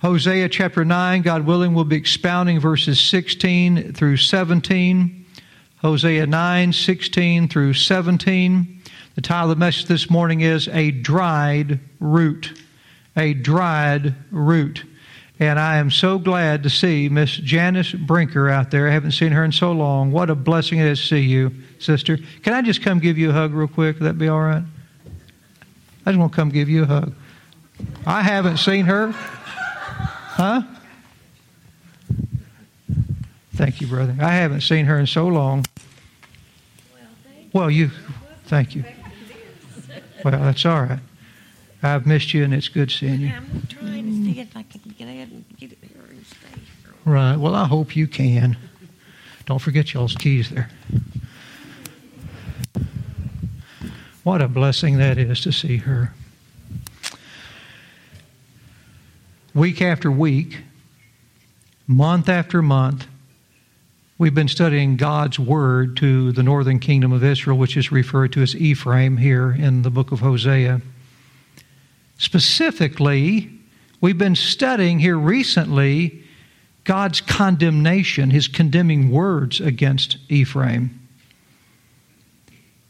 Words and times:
Hosea 0.00 0.48
chapter 0.48 0.82
9, 0.82 1.20
God 1.20 1.44
willing, 1.44 1.74
we'll 1.74 1.84
be 1.84 1.96
expounding 1.96 2.58
verses 2.58 2.98
16 2.98 3.92
through 3.92 4.16
17. 4.16 5.26
Hosea 5.82 6.26
9, 6.26 6.72
16 6.72 7.48
through 7.48 7.74
17. 7.74 8.82
The 9.14 9.20
title 9.20 9.50
of 9.50 9.58
the 9.58 9.60
message 9.60 9.84
this 9.84 10.08
morning 10.08 10.40
is 10.40 10.68
A 10.68 10.90
Dried 10.90 11.80
Root. 12.00 12.62
A 13.14 13.34
Dried 13.34 14.14
Root. 14.30 14.84
And 15.38 15.60
I 15.60 15.76
am 15.76 15.90
so 15.90 16.18
glad 16.18 16.62
to 16.62 16.70
see 16.70 17.10
Miss 17.10 17.36
Janice 17.36 17.92
Brinker 17.92 18.48
out 18.48 18.70
there. 18.70 18.88
I 18.88 18.92
haven't 18.92 19.12
seen 19.12 19.32
her 19.32 19.44
in 19.44 19.52
so 19.52 19.70
long. 19.72 20.12
What 20.12 20.30
a 20.30 20.34
blessing 20.34 20.78
it 20.78 20.86
is 20.86 20.98
to 20.98 21.06
see 21.08 21.20
you, 21.20 21.52
sister. 21.78 22.18
Can 22.42 22.54
I 22.54 22.62
just 22.62 22.80
come 22.80 23.00
give 23.00 23.18
you 23.18 23.28
a 23.28 23.32
hug 23.34 23.52
real 23.52 23.68
quick? 23.68 24.00
Would 24.00 24.06
that 24.06 24.16
be 24.16 24.28
all 24.28 24.40
right? 24.40 24.62
I 26.06 26.10
just 26.10 26.18
want 26.18 26.32
to 26.32 26.36
come 26.36 26.48
give 26.48 26.70
you 26.70 26.84
a 26.84 26.86
hug. 26.86 27.12
I 28.06 28.22
haven't 28.22 28.56
seen 28.56 28.86
her. 28.86 29.14
Huh? 30.40 30.62
Thank 33.56 33.82
you, 33.82 33.86
brother. 33.86 34.16
I 34.22 34.32
haven't 34.32 34.62
seen 34.62 34.86
her 34.86 34.98
in 34.98 35.06
so 35.06 35.26
long. 35.26 35.66
Well, 37.52 37.70
you, 37.70 37.90
thank 38.46 38.74
you. 38.74 38.82
Well, 40.24 40.40
that's 40.40 40.64
all 40.64 40.80
right. 40.80 40.98
I've 41.82 42.06
missed 42.06 42.32
you, 42.32 42.42
and 42.42 42.54
it's 42.54 42.68
good 42.68 42.90
seeing 42.90 43.20
you. 43.20 43.32
I'm 43.36 43.66
trying 43.68 44.06
to 44.06 44.32
see 44.32 44.40
if 44.40 44.56
I 44.56 44.62
can 44.62 44.80
get 44.96 45.08
ahead 45.08 45.28
and 45.30 45.44
get 45.58 45.72
it 45.72 45.78
here 45.82 46.04
and 46.08 46.24
stay. 46.24 46.38
Right. 47.04 47.36
Well, 47.36 47.54
I 47.54 47.66
hope 47.66 47.94
you 47.94 48.06
can. 48.06 48.56
Don't 49.44 49.58
forget 49.58 49.92
y'all's 49.92 50.14
keys 50.14 50.48
there. 50.48 50.70
What 54.24 54.40
a 54.40 54.48
blessing 54.48 54.96
that 54.96 55.18
is 55.18 55.42
to 55.42 55.52
see 55.52 55.76
her. 55.76 56.14
Week 59.60 59.82
after 59.82 60.10
week, 60.10 60.56
month 61.86 62.30
after 62.30 62.62
month, 62.62 63.06
we've 64.16 64.34
been 64.34 64.48
studying 64.48 64.96
God's 64.96 65.38
Word 65.38 65.98
to 65.98 66.32
the 66.32 66.42
northern 66.42 66.78
kingdom 66.78 67.12
of 67.12 67.22
Israel, 67.22 67.58
which 67.58 67.76
is 67.76 67.92
referred 67.92 68.32
to 68.32 68.40
as 68.40 68.56
Ephraim 68.56 69.18
here 69.18 69.50
in 69.52 69.82
the 69.82 69.90
book 69.90 70.12
of 70.12 70.20
Hosea. 70.20 70.80
Specifically, 72.16 73.50
we've 74.00 74.16
been 74.16 74.34
studying 74.34 74.98
here 74.98 75.18
recently 75.18 76.24
God's 76.84 77.20
condemnation, 77.20 78.30
his 78.30 78.48
condemning 78.48 79.10
words 79.10 79.60
against 79.60 80.16
Ephraim. 80.30 81.06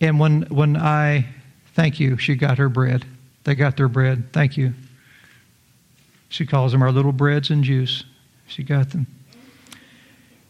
And 0.01 0.21
when, 0.21 0.43
when 0.43 0.77
I, 0.77 1.27
thank 1.75 1.99
you, 1.99 2.17
she 2.17 2.37
got 2.37 2.59
her 2.59 2.69
bread. 2.69 3.05
They 3.43 3.57
got 3.57 3.77
their 3.77 3.89
bread. 3.89 4.33
Thank 4.33 4.57
you. 4.57 4.73
She 6.31 6.47
calls 6.47 6.73
them 6.73 6.81
our 6.81 6.93
little 6.93 7.13
breads 7.13 7.51
and 7.51 7.63
juice. 7.63 8.05
She 8.47 8.63
got 8.63 8.91
them. 8.91 9.07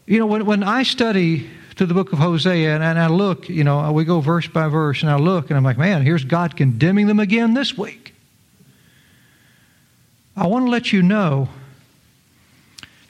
You 0.06 0.18
know, 0.18 0.26
when, 0.26 0.44
when 0.44 0.62
I 0.62 0.82
study 0.82 1.48
through 1.74 1.86
the 1.86 1.94
book 1.94 2.12
of 2.12 2.18
Hosea 2.18 2.74
and, 2.74 2.84
and 2.84 2.98
I 2.98 3.06
look, 3.08 3.48
you 3.48 3.64
know, 3.64 3.90
we 3.90 4.04
go 4.04 4.20
verse 4.20 4.46
by 4.46 4.68
verse 4.68 5.02
and 5.02 5.10
I 5.10 5.16
look 5.16 5.48
and 5.48 5.56
I'm 5.56 5.64
like, 5.64 5.78
man, 5.78 6.02
here's 6.02 6.24
God 6.24 6.56
condemning 6.56 7.06
them 7.06 7.18
again 7.18 7.54
this 7.54 7.76
week. 7.76 8.14
I 10.36 10.46
want 10.46 10.66
to 10.66 10.70
let 10.70 10.92
you 10.92 11.02
know 11.02 11.48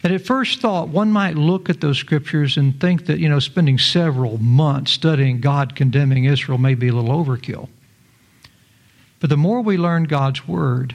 that 0.02 0.12
at 0.12 0.20
first 0.20 0.60
thought, 0.60 0.88
one 0.88 1.10
might 1.10 1.34
look 1.36 1.68
at 1.68 1.80
those 1.80 1.98
scriptures 1.98 2.56
and 2.56 2.80
think 2.80 3.06
that, 3.06 3.18
you 3.18 3.28
know, 3.28 3.40
spending 3.40 3.78
several 3.78 4.38
months 4.38 4.92
studying 4.92 5.40
God 5.40 5.74
condemning 5.74 6.24
Israel 6.24 6.56
may 6.56 6.74
be 6.74 6.88
a 6.88 6.92
little 6.92 7.24
overkill. 7.24 7.68
But 9.18 9.28
the 9.28 9.36
more 9.36 9.60
we 9.60 9.76
learn 9.76 10.04
God's 10.04 10.46
Word, 10.46 10.94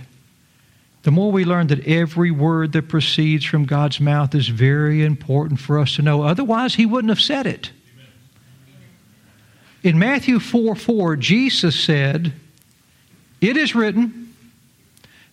the 1.06 1.11
more 1.11 1.31
we 1.31 1.45
learn 1.45 1.67
that 1.67 1.86
every 1.88 2.31
word 2.31 2.72
that 2.72 2.88
proceeds 2.88 3.45
from 3.45 3.66
God's 3.66 4.00
mouth 4.00 4.34
is 4.34 4.48
very 4.48 5.06
important 5.06 5.59
for 5.59 5.78
us 5.78 5.98
to 5.98 6.02
know. 6.02 6.23
Otherwise, 6.23 6.73
He 6.73 6.88
wouldn't 6.88 7.11
have 7.11 7.22
said 7.22 7.45
it. 7.45 7.70
In 9.83 10.00
Matthew 10.00 10.39
4 10.39 10.76
4, 10.76 11.15
Jesus 11.17 11.80
said, 11.80 12.33
It 13.39 13.55
is 13.55 13.76
written, 13.76 14.33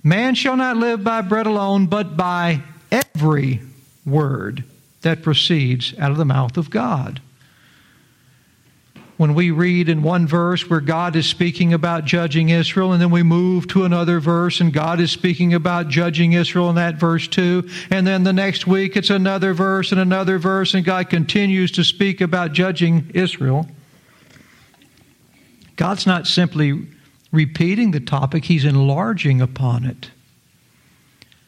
Man 0.03 0.35
shall 0.35 0.59
not 0.59 0.77
live 0.77 1.03
by 1.03 1.23
bread 1.23 1.47
alone, 1.47 1.87
but 1.87 2.19
by 2.19 2.61
every 2.91 3.63
word 4.05 4.65
that 5.01 5.23
proceeds 5.23 5.99
out 5.99 6.11
of 6.11 6.19
the 6.19 6.27
mouth 6.27 6.59
of 6.59 6.69
God 6.69 7.23
when 9.23 9.35
we 9.35 9.53
read 9.53 9.89
in 9.89 10.03
one 10.03 10.27
verse 10.27 10.69
where 10.69 10.81
God 10.81 11.15
is 11.15 11.27
speaking 11.27 11.73
about 11.73 12.05
judging 12.05 12.49
Israel, 12.49 12.93
and 12.93 13.01
then 13.01 13.13
we 13.13 13.23
move 13.23 13.69
to 13.69 13.85
another 13.85 14.19
verse 14.19 14.61
and 14.61 14.73
God 14.73 14.99
is 14.99 15.13
speaking 15.13 15.55
about 15.55 15.87
judging 15.87 16.33
Israel 16.33 16.69
in 16.71 16.75
that 16.75 16.97
verse 16.97 17.29
too, 17.29 17.69
and 17.89 18.05
then 18.05 18.25
the 18.25 18.33
next 18.33 18.67
week 18.67 18.97
it's 18.97 19.11
another 19.11 19.55
verse 19.55 19.93
and 19.93 20.01
another 20.01 20.41
verse, 20.41 20.75
and 20.75 20.85
God 20.85 21.09
continues 21.09 21.71
to 21.71 21.85
speak 21.85 22.21
about 22.21 22.53
judging 22.53 23.13
Israel. 23.15 23.69
God's 25.77 26.05
not 26.05 26.27
simply 26.27 26.89
repeating 27.31 27.93
the 27.93 28.01
topic, 28.01 28.47
He's 28.47 28.65
enlarging 28.65 29.41
upon 29.41 29.85
it. 29.85 30.11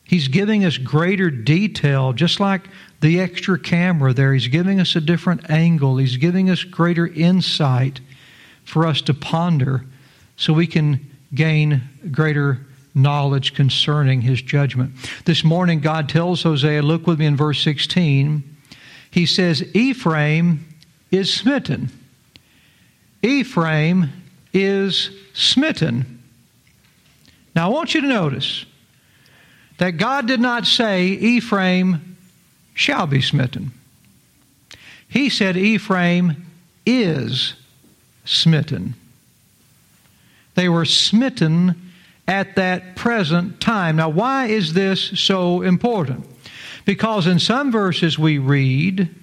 He's 0.05 0.29
giving 0.29 0.65
us 0.65 0.79
greater 0.79 1.29
detail, 1.29 2.13
just 2.13 2.39
like 2.39 2.69
the 3.05 3.21
extra 3.21 3.59
camera 3.59 4.15
there. 4.15 4.33
He's 4.33 4.49
giving 4.49 4.81
us 4.81 4.97
a 4.97 5.01
different 5.01 5.51
angle. 5.51 5.99
He's 5.99 6.17
giving 6.17 6.49
us 6.49 6.65
greater 6.65 7.07
insight 7.07 8.01
for 8.65 8.87
us 8.87 9.03
to 9.03 9.13
ponder 9.13 9.85
so 10.39 10.55
we 10.55 10.67
can 10.67 11.11
gain 11.35 11.83
greater 12.11 12.65
knowledge 12.95 13.53
concerning 13.53 14.23
his 14.23 14.41
judgment. 14.41 14.93
This 15.27 15.45
morning, 15.45 15.81
God 15.81 16.09
tells 16.09 16.45
Hosea, 16.45 16.81
look 16.81 17.07
with 17.07 17.19
me 17.19 17.27
in 17.27 17.37
verse 17.37 17.63
16. 17.63 18.43
He 19.11 19.27
says, 19.27 19.63
Ephraim 19.75 20.67
is 21.11 21.31
smitten. 21.31 21.91
Ephraim 23.23 24.11
is 24.55 25.11
smitten. 25.35 26.23
Now, 27.55 27.67
I 27.67 27.69
want 27.69 27.95
you 27.95 28.01
to 28.01 28.09
notice 28.09 28.65
that 29.77 29.99
God 29.99 30.27
did 30.27 30.41
not 30.41 30.65
say 30.65 31.09
Ephraim 31.09 32.14
shall 32.75 33.07
be 33.07 33.23
smitten. 33.23 33.73
He 35.09 35.31
said 35.31 35.57
Ephraim 35.57 36.45
is 36.85 37.55
smitten. 38.25 38.95
They 40.55 40.69
were 40.69 40.85
smitten 40.85 41.93
at 42.27 42.57
that 42.57 42.97
present 42.97 43.61
time. 43.61 43.97
Now, 43.97 44.09
why 44.09 44.47
is 44.47 44.73
this 44.73 45.01
so 45.21 45.63
important? 45.63 46.27
Because 46.85 47.27
in 47.27 47.39
some 47.39 47.71
verses 47.73 48.19
we 48.19 48.39
read, 48.39 49.15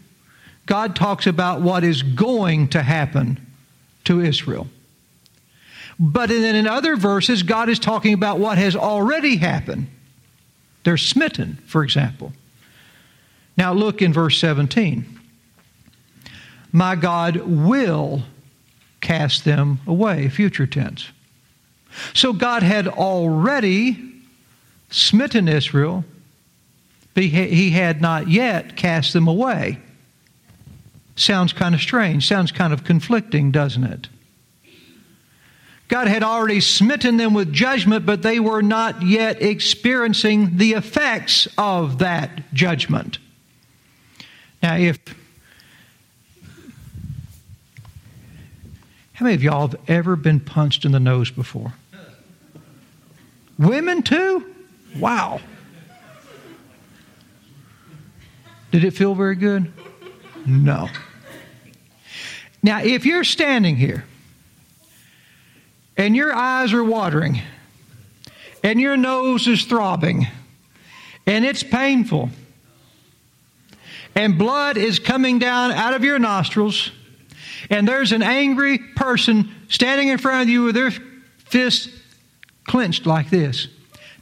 God 0.66 0.96
talks 0.96 1.28
about 1.28 1.62
what 1.62 1.84
is 1.84 2.04
going 2.04 2.70
to 2.70 2.82
happen 2.82 3.46
to 4.06 4.22
Israel. 4.22 4.68
But 6.00 6.30
then 6.30 6.56
in 6.56 6.68
other 6.68 6.96
verses, 6.96 7.44
God 7.44 7.70
is 7.70 7.80
talking 7.80 8.14
about 8.14 8.40
what 8.40 8.58
has 8.58 8.76
already 8.76 9.38
happened. 9.38 9.88
They're 10.84 10.98
smitten, 10.98 11.60
for 11.66 11.84
example. 11.84 12.34
Now 13.62 13.74
look 13.74 14.02
in 14.02 14.12
verse 14.12 14.40
17. 14.40 15.06
My 16.72 16.96
God 16.96 17.36
will 17.36 18.24
cast 19.02 19.46
them 19.46 19.80
away, 19.86 20.30
future 20.30 20.66
tense. 20.66 21.12
So 22.16 22.34
God 22.34 22.64
had 22.64 22.88
already 22.88 24.16
smitten 24.90 25.48
Israel, 25.48 26.04
but 27.14 27.26
he 27.26 27.70
had 27.70 28.02
not 28.02 28.30
yet 28.30 28.76
cast 28.76 29.14
them 29.14 29.28
away. 29.28 29.78
Sounds 31.16 31.54
kind 31.54 31.76
of 31.76 31.82
strange, 31.82 32.28
sounds 32.28 32.52
kind 32.52 32.74
of 32.74 32.84
conflicting, 32.84 33.52
doesn't 33.52 33.84
it? 33.84 34.08
God 35.88 36.08
had 36.08 36.24
already 36.24 36.62
smitten 36.62 37.18
them 37.18 37.36
with 37.36 37.54
judgment, 37.54 38.08
but 38.08 38.24
they 38.24 38.40
were 38.40 38.64
not 38.64 39.04
yet 39.04 39.40
experiencing 39.40 40.58
the 40.58 40.74
effects 40.74 41.48
of 41.60 42.00
that 42.00 42.52
judgment. 42.56 43.20
Now, 44.62 44.78
if 44.78 45.00
how 49.14 49.26
many 49.26 49.36
of 49.36 49.44
y'all 49.44 49.68
have 49.68 49.80
ever 49.88 50.16
been 50.16 50.40
punched 50.40 50.84
in 50.84 50.92
the 50.92 51.00
nose 51.00 51.30
before? 51.30 51.74
Women 53.60 54.02
too? 54.02 54.46
Wow. 54.98 55.40
Did 58.72 58.84
it 58.84 58.92
feel 58.92 59.14
very 59.14 59.36
good? 59.36 59.72
No. 60.46 60.90
Now, 62.64 62.82
if 62.82 63.06
you're 63.06 63.24
standing 63.24 63.76
here 63.76 64.06
and 65.98 66.16
your 66.16 66.34
eyes 66.34 66.74
are 66.74 66.84
watering, 66.84 67.42
and 68.64 68.80
your 68.82 68.98
nose 68.98 69.48
is 69.48 69.66
throbbing, 69.66 70.28
and 71.28 71.46
it's 71.46 71.64
painful, 71.64 72.30
and 74.16 74.38
blood 74.38 74.78
is 74.78 75.00
coming 75.00 75.40
down 75.40 75.72
out 75.72 75.94
of 75.94 76.04
your 76.04 76.20
nostrils, 76.20 76.92
and 77.70 77.88
there's 77.88 78.12
an 78.12 78.22
angry 78.22 78.78
person 78.78 79.50
standing 79.70 80.10
in 80.10 80.18
front 80.18 80.44
of 80.44 80.50
you 80.50 80.64
with 80.64 80.76
their 80.76 80.92
fist 81.38 81.90
clenched 82.66 83.06
like 83.06 83.30
this. 83.30 83.68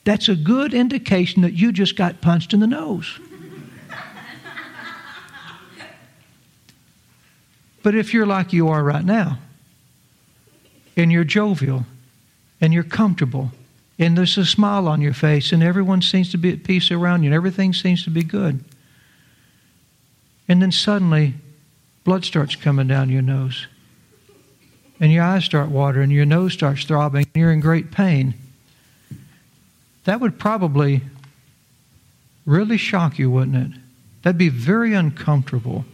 that's 0.04 0.30
a 0.30 0.36
good 0.36 0.74
indication 0.74 1.42
that 1.44 1.54
you 1.54 1.72
just 1.72 1.96
got 1.96 2.22
punched 2.22 2.54
in 2.54 2.60
the 2.60 2.68
nose. 2.68 3.20
but 7.84 7.96
if 7.96 8.14
you're 8.14 8.26
like 8.26 8.54
you 8.54 8.70
are 8.70 8.84
right 8.84 9.06
now, 9.06 9.38
and 10.96 11.12
you're 11.12 11.24
jovial, 11.24 11.86
and 12.62 12.74
you're 12.74 12.84
comfortable, 12.84 13.52
and 13.98 14.18
there's 14.18 14.38
a 14.38 14.46
smile 14.46 14.88
on 14.88 15.02
your 15.02 15.14
face, 15.14 15.52
and 15.52 15.62
everyone 15.62 16.02
seems 16.02 16.32
to 16.32 16.38
be 16.38 16.52
at 16.52 16.64
peace 16.64 16.92
around 16.92 17.24
you, 17.24 17.28
and 17.28 17.36
everything 17.36 17.74
seems 17.74 18.04
to 18.04 18.10
be 18.10 18.24
good. 18.24 18.64
And 20.50 20.62
then 20.62 20.72
suddenly, 20.72 21.36
blood 22.04 22.26
starts 22.26 22.56
coming 22.56 22.88
down 22.88 23.10
your 23.10 23.22
nose, 23.22 23.68
and 25.00 25.14
your 25.14 25.24
eyes 25.24 25.46
start 25.46 25.70
watering, 25.70 26.10
your 26.10 26.26
nose 26.26 26.54
starts 26.54 26.84
throbbing, 26.84 27.28
and 27.34 27.42
you're 27.42 27.54
in 27.54 27.60
great 27.60 27.92
pain. 27.92 28.34
That 30.06 30.20
would 30.20 30.40
probably 30.40 31.04
really 32.46 32.78
shock 32.78 33.20
you, 33.20 33.30
wouldn't 33.30 33.56
it? 33.74 33.80
That'd 34.24 34.40
be 34.40 34.50
very 34.50 34.96
uncomfortable. 34.96 35.86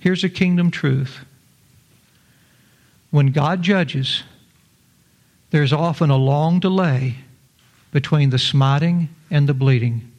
Here's 0.00 0.22
a 0.22 0.28
kingdom 0.28 0.70
truth 0.70 1.18
when 3.10 3.32
God 3.32 3.62
judges, 3.62 4.22
there's 5.50 5.72
often 5.72 6.10
a 6.10 6.16
long 6.16 6.60
delay 6.60 7.16
between 7.92 8.30
the 8.30 8.38
smiting 8.38 9.08
and 9.30 9.48
the 9.48 9.54
bleeding. 9.54 10.10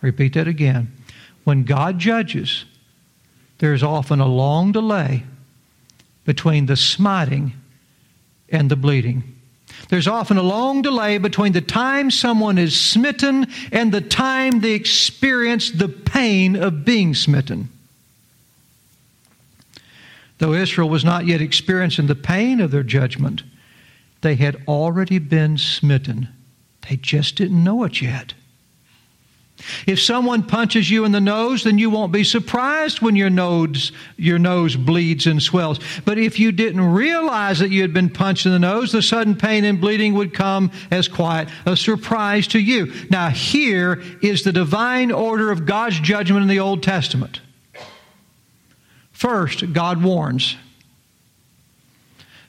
Repeat 0.00 0.34
that 0.34 0.48
again. 0.48 0.90
When 1.44 1.64
God 1.64 1.98
judges, 1.98 2.64
there's 3.58 3.82
often 3.82 4.20
a 4.20 4.26
long 4.26 4.72
delay 4.72 5.24
between 6.24 6.66
the 6.66 6.76
smiting 6.76 7.54
and 8.48 8.70
the 8.70 8.76
bleeding. 8.76 9.24
There's 9.88 10.06
often 10.06 10.36
a 10.36 10.42
long 10.42 10.82
delay 10.82 11.18
between 11.18 11.52
the 11.52 11.60
time 11.60 12.10
someone 12.10 12.58
is 12.58 12.78
smitten 12.78 13.46
and 13.72 13.92
the 13.92 14.00
time 14.00 14.60
they 14.60 14.72
experience 14.72 15.70
the 15.70 15.88
pain 15.88 16.56
of 16.56 16.84
being 16.84 17.14
smitten. 17.14 17.68
Though 20.38 20.54
Israel 20.54 20.88
was 20.88 21.04
not 21.04 21.26
yet 21.26 21.40
experiencing 21.40 22.06
the 22.06 22.14
pain 22.14 22.60
of 22.60 22.70
their 22.70 22.82
judgment, 22.82 23.42
they 24.22 24.34
had 24.36 24.62
already 24.66 25.18
been 25.18 25.58
smitten. 25.58 26.28
They 26.88 26.96
just 26.96 27.36
didn't 27.36 27.62
know 27.62 27.84
it 27.84 28.00
yet. 28.00 28.34
If 29.86 30.00
someone 30.00 30.42
punches 30.42 30.90
you 30.90 31.04
in 31.04 31.12
the 31.12 31.20
nose, 31.20 31.64
then 31.64 31.78
you 31.78 31.90
won't 31.90 32.12
be 32.12 32.24
surprised 32.24 33.00
when 33.00 33.16
your 33.16 33.30
nose, 33.30 33.92
your 34.16 34.38
nose 34.38 34.76
bleeds 34.76 35.26
and 35.26 35.42
swells. 35.42 35.80
But 36.04 36.18
if 36.18 36.38
you 36.38 36.52
didn't 36.52 36.92
realize 36.92 37.58
that 37.60 37.70
you 37.70 37.82
had 37.82 37.92
been 37.92 38.10
punched 38.10 38.46
in 38.46 38.52
the 38.52 38.58
nose, 38.58 38.92
the 38.92 39.02
sudden 39.02 39.34
pain 39.34 39.64
and 39.64 39.80
bleeding 39.80 40.14
would 40.14 40.34
come 40.34 40.70
as 40.90 41.08
quite 41.08 41.48
a 41.66 41.76
surprise 41.76 42.46
to 42.48 42.58
you. 42.58 42.92
Now, 43.10 43.28
here 43.30 44.02
is 44.20 44.42
the 44.42 44.52
divine 44.52 45.10
order 45.12 45.50
of 45.50 45.66
God's 45.66 46.00
judgment 46.00 46.42
in 46.42 46.48
the 46.48 46.60
Old 46.60 46.82
Testament. 46.82 47.40
First, 49.12 49.72
God 49.72 50.02
warns. 50.02 50.56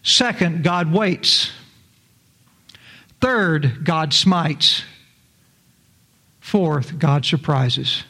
Second, 0.02 0.64
God 0.64 0.92
waits. 0.92 1.52
Third, 3.22 3.86
God 3.86 4.14
smites. 4.14 4.84
Fourth, 6.44 7.00
God 7.00 7.26
surprises. 7.26 8.04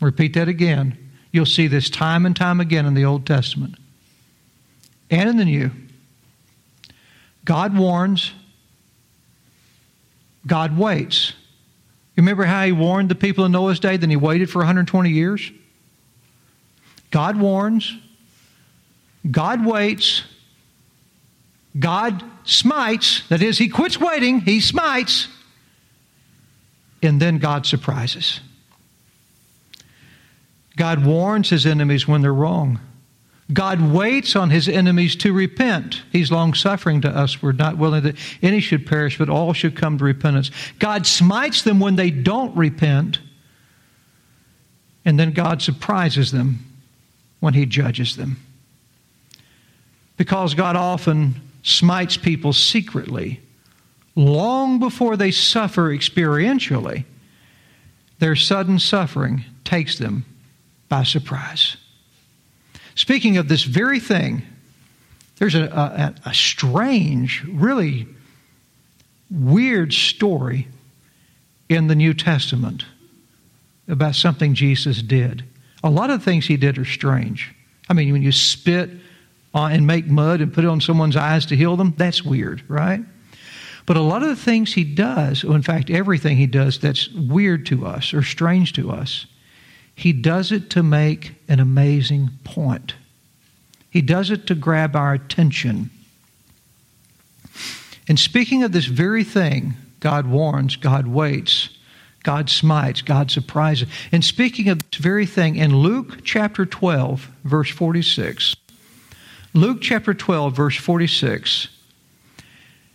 Repeat 0.00 0.34
that 0.34 0.48
again. 0.48 0.98
You'll 1.30 1.46
see 1.46 1.68
this 1.68 1.88
time 1.88 2.26
and 2.26 2.34
time 2.34 2.60
again 2.60 2.86
in 2.86 2.94
the 2.94 3.04
Old 3.04 3.24
Testament 3.24 3.76
and 5.08 5.30
in 5.30 5.36
the 5.36 5.44
New. 5.44 5.70
God 7.44 7.78
warns, 7.78 8.32
God 10.44 10.76
waits. 10.76 11.32
You 12.16 12.22
remember 12.22 12.46
how 12.46 12.64
he 12.64 12.72
warned 12.72 13.10
the 13.10 13.14
people 13.14 13.44
in 13.44 13.52
Noah's 13.52 13.78
day, 13.78 13.96
then 13.96 14.10
he 14.10 14.16
waited 14.16 14.50
for 14.50 14.58
120 14.58 15.08
years? 15.08 15.52
God 17.12 17.38
warns, 17.38 17.96
God 19.30 19.64
waits, 19.64 20.24
God 21.78 22.24
smites, 22.42 23.26
that 23.28 23.40
is, 23.40 23.56
He 23.56 23.68
quits 23.68 24.00
waiting, 24.00 24.40
He 24.40 24.60
smites, 24.60 25.28
and 27.04 27.20
then 27.20 27.38
God 27.38 27.66
surprises. 27.66 28.40
God 30.76 31.04
warns 31.04 31.50
His 31.50 31.66
enemies 31.66 32.08
when 32.08 32.22
they're 32.22 32.34
wrong. 32.34 32.80
God 33.52 33.92
waits 33.92 34.36
on 34.36 34.48
his 34.48 34.68
enemies 34.68 35.16
to 35.16 35.32
repent. 35.32 36.02
He's 36.10 36.32
long 36.32 36.54
suffering 36.54 37.02
to 37.02 37.10
us. 37.10 37.42
We're 37.42 37.52
not 37.52 37.76
willing 37.76 38.04
that 38.04 38.16
any 38.40 38.60
should 38.60 38.86
perish, 38.86 39.18
but 39.18 39.28
all 39.28 39.52
should 39.52 39.76
come 39.76 39.98
to 39.98 40.04
repentance. 40.04 40.50
God 40.78 41.06
smites 41.06 41.62
them 41.62 41.78
when 41.78 41.96
they 41.96 42.10
don't 42.10 42.56
repent, 42.56 43.18
and 45.04 45.18
then 45.18 45.32
God 45.32 45.60
surprises 45.60 46.32
them 46.32 46.60
when 47.40 47.52
he 47.52 47.66
judges 47.66 48.16
them. 48.16 48.38
Because 50.16 50.54
God 50.54 50.76
often 50.76 51.34
smites 51.62 52.16
people 52.16 52.54
secretly, 52.54 53.40
long 54.16 54.78
before 54.78 55.16
they 55.16 55.30
suffer 55.30 55.88
experientially, 55.88 57.04
their 58.18 58.36
sudden 58.36 58.78
suffering 58.78 59.44
takes 59.64 59.98
them 59.98 60.24
by 60.88 61.02
surprise. 61.02 61.76
Speaking 62.94 63.36
of 63.36 63.48
this 63.48 63.64
very 63.64 63.98
thing, 63.98 64.42
there's 65.38 65.54
a, 65.56 65.64
a, 65.64 66.14
a 66.28 66.34
strange, 66.34 67.42
really 67.44 68.06
weird 69.30 69.92
story 69.92 70.68
in 71.68 71.88
the 71.88 71.94
New 71.94 72.14
Testament 72.14 72.84
about 73.88 74.14
something 74.14 74.54
Jesus 74.54 75.02
did. 75.02 75.44
A 75.82 75.90
lot 75.90 76.10
of 76.10 76.22
things 76.22 76.46
he 76.46 76.56
did 76.56 76.78
are 76.78 76.84
strange. 76.84 77.52
I 77.88 77.94
mean, 77.94 78.12
when 78.12 78.22
you 78.22 78.32
spit 78.32 78.90
and 79.54 79.86
make 79.86 80.06
mud 80.06 80.40
and 80.40 80.52
put 80.52 80.64
it 80.64 80.68
on 80.68 80.80
someone's 80.80 81.16
eyes 81.16 81.46
to 81.46 81.56
heal 81.56 81.76
them, 81.76 81.94
that's 81.96 82.22
weird, 82.22 82.62
right? 82.68 83.04
But 83.86 83.96
a 83.96 84.02
lot 84.02 84.22
of 84.22 84.28
the 84.28 84.36
things 84.36 84.74
he 84.74 84.84
does, 84.84 85.44
or 85.44 85.54
in 85.54 85.62
fact, 85.62 85.90
everything 85.90 86.36
he 86.36 86.46
does 86.46 86.78
that's 86.78 87.10
weird 87.10 87.66
to 87.66 87.86
us 87.86 88.14
or 88.14 88.22
strange 88.22 88.72
to 88.74 88.90
us, 88.90 89.26
he 89.94 90.12
does 90.12 90.50
it 90.52 90.70
to 90.70 90.82
make 90.82 91.34
an 91.48 91.60
amazing 91.60 92.30
point. 92.44 92.94
He 93.90 94.00
does 94.00 94.30
it 94.30 94.46
to 94.48 94.54
grab 94.54 94.96
our 94.96 95.12
attention. 95.12 95.90
And 98.08 98.18
speaking 98.18 98.62
of 98.62 98.72
this 98.72 98.86
very 98.86 99.22
thing, 99.24 99.74
God 100.00 100.26
warns, 100.26 100.76
God 100.76 101.06
waits. 101.06 101.70
God 102.24 102.48
smites, 102.48 103.02
God 103.02 103.30
surprises. 103.30 103.88
And 104.10 104.24
speaking 104.24 104.70
of 104.70 104.78
this 104.78 104.98
very 104.98 105.26
thing, 105.26 105.56
in 105.56 105.76
Luke 105.76 106.24
chapter 106.24 106.64
12, 106.66 107.30
verse 107.44 107.70
46, 107.70 108.56
Luke 109.52 109.78
chapter 109.80 110.14
12, 110.14 110.56
verse 110.56 110.76
46, 110.76 111.68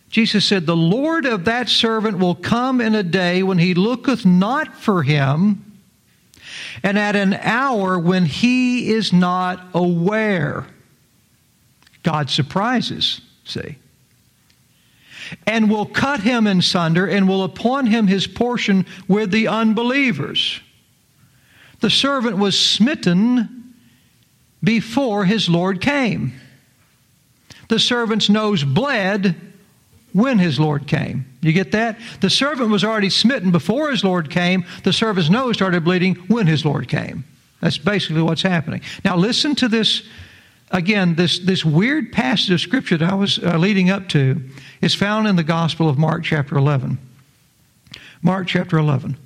Jesus 0.09 0.45
said, 0.45 0.65
The 0.65 0.75
Lord 0.75 1.25
of 1.25 1.45
that 1.45 1.69
servant 1.69 2.17
will 2.17 2.35
come 2.35 2.81
in 2.81 2.95
a 2.95 3.03
day 3.03 3.43
when 3.43 3.59
he 3.59 3.73
looketh 3.73 4.25
not 4.25 4.75
for 4.75 5.03
him, 5.03 5.65
and 6.81 6.97
at 6.97 7.15
an 7.15 7.33
hour 7.33 7.99
when 7.99 8.25
he 8.25 8.91
is 8.91 9.13
not 9.13 9.67
aware. 9.73 10.65
God 12.03 12.29
surprises, 12.29 13.21
see 13.43 13.77
and 15.45 15.69
will 15.69 15.85
cut 15.85 16.21
him 16.21 16.47
in 16.47 16.61
sunder 16.61 17.07
and 17.07 17.27
will 17.27 17.43
appoint 17.43 17.89
him 17.89 18.07
his 18.07 18.27
portion 18.27 18.85
with 19.07 19.31
the 19.31 19.47
unbelievers. 19.47 20.59
The 21.79 21.89
servant 21.89 22.37
was 22.37 22.59
smitten 22.59 23.73
before 24.63 25.25
his 25.25 25.47
Lord 25.49 25.81
came. 25.81 26.33
The 27.69 27.79
servant's 27.79 28.29
nose 28.29 28.63
bled 28.63 29.35
when 30.13 30.39
his 30.39 30.59
Lord 30.59 30.87
came. 30.87 31.25
You 31.41 31.53
get 31.53 31.71
that? 31.71 31.97
The 32.21 32.29
servant 32.29 32.69
was 32.69 32.83
already 32.83 33.09
smitten 33.09 33.51
before 33.51 33.91
his 33.91 34.03
Lord 34.03 34.29
came. 34.29 34.65
The 34.83 34.93
servant's 34.93 35.29
nose 35.29 35.55
started 35.55 35.83
bleeding 35.83 36.15
when 36.27 36.47
his 36.47 36.65
Lord 36.65 36.87
came. 36.87 37.23
That's 37.61 37.77
basically 37.77 38.21
what's 38.21 38.41
happening. 38.41 38.81
Now, 39.03 39.17
listen 39.17 39.55
to 39.55 39.67
this 39.67 40.03
again, 40.71 41.15
this, 41.15 41.39
this 41.39 41.65
weird 41.65 42.11
passage 42.11 42.51
of 42.51 42.61
Scripture 42.61 42.97
that 42.97 43.11
I 43.11 43.15
was 43.15 43.39
uh, 43.39 43.57
leading 43.57 43.89
up 43.89 44.07
to 44.09 44.41
is 44.81 44.95
found 44.95 45.27
in 45.27 45.35
the 45.35 45.43
Gospel 45.43 45.89
of 45.89 45.97
Mark, 45.97 46.23
chapter 46.23 46.57
11. 46.57 46.97
Mark, 48.21 48.47
chapter 48.47 48.77
11, 48.77 49.17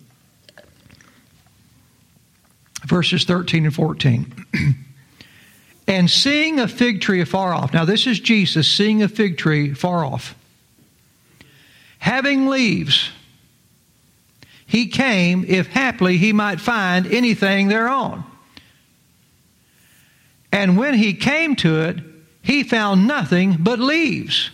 verses 2.86 3.24
13 3.25 3.66
and 3.66 3.74
14. 3.74 4.46
and 5.88 6.10
seeing 6.10 6.60
a 6.60 6.68
fig 6.68 7.02
tree 7.02 7.22
afar 7.22 7.54
off. 7.54 7.74
Now, 7.74 7.86
this 7.86 8.06
is 8.06 8.20
Jesus 8.20 8.72
seeing 8.72 9.02
a 9.02 9.08
fig 9.08 9.38
tree 9.38 9.74
far 9.74 10.06
off. 10.06 10.36
Having 12.03 12.48
leaves, 12.48 13.12
he 14.65 14.88
came 14.88 15.45
if 15.48 15.67
haply 15.67 16.17
he 16.17 16.33
might 16.33 16.60
find 16.60 17.07
anything 17.07 17.69
thereon. 17.69 18.25
And 20.51 20.75
when 20.75 20.95
he 20.95 21.13
came 21.13 21.55
to 21.55 21.79
it, 21.79 22.00
he 22.41 22.63
found 22.63 23.07
nothing 23.07 23.55
but 23.57 23.79
leaves. 23.79 24.51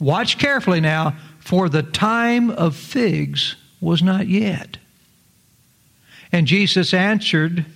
Watch 0.00 0.38
carefully 0.38 0.80
now, 0.80 1.16
for 1.38 1.68
the 1.68 1.84
time 1.84 2.50
of 2.50 2.74
figs 2.74 3.54
was 3.80 4.02
not 4.02 4.26
yet. 4.26 4.78
And 6.32 6.48
Jesus 6.48 6.92
answered 6.92 7.66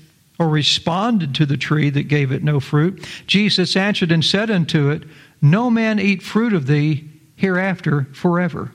or 0.40 0.48
responded 0.48 1.36
to 1.36 1.46
the 1.46 1.56
tree 1.56 1.88
that 1.90 2.08
gave 2.08 2.32
it 2.32 2.42
no 2.42 2.58
fruit. 2.58 3.06
Jesus 3.28 3.76
answered 3.76 4.10
and 4.10 4.24
said 4.24 4.50
unto 4.50 4.90
it, 4.90 5.04
No 5.40 5.70
man 5.70 6.00
eat 6.00 6.20
fruit 6.20 6.52
of 6.52 6.66
thee 6.66 7.11
hereafter 7.42 8.04
forever. 8.14 8.70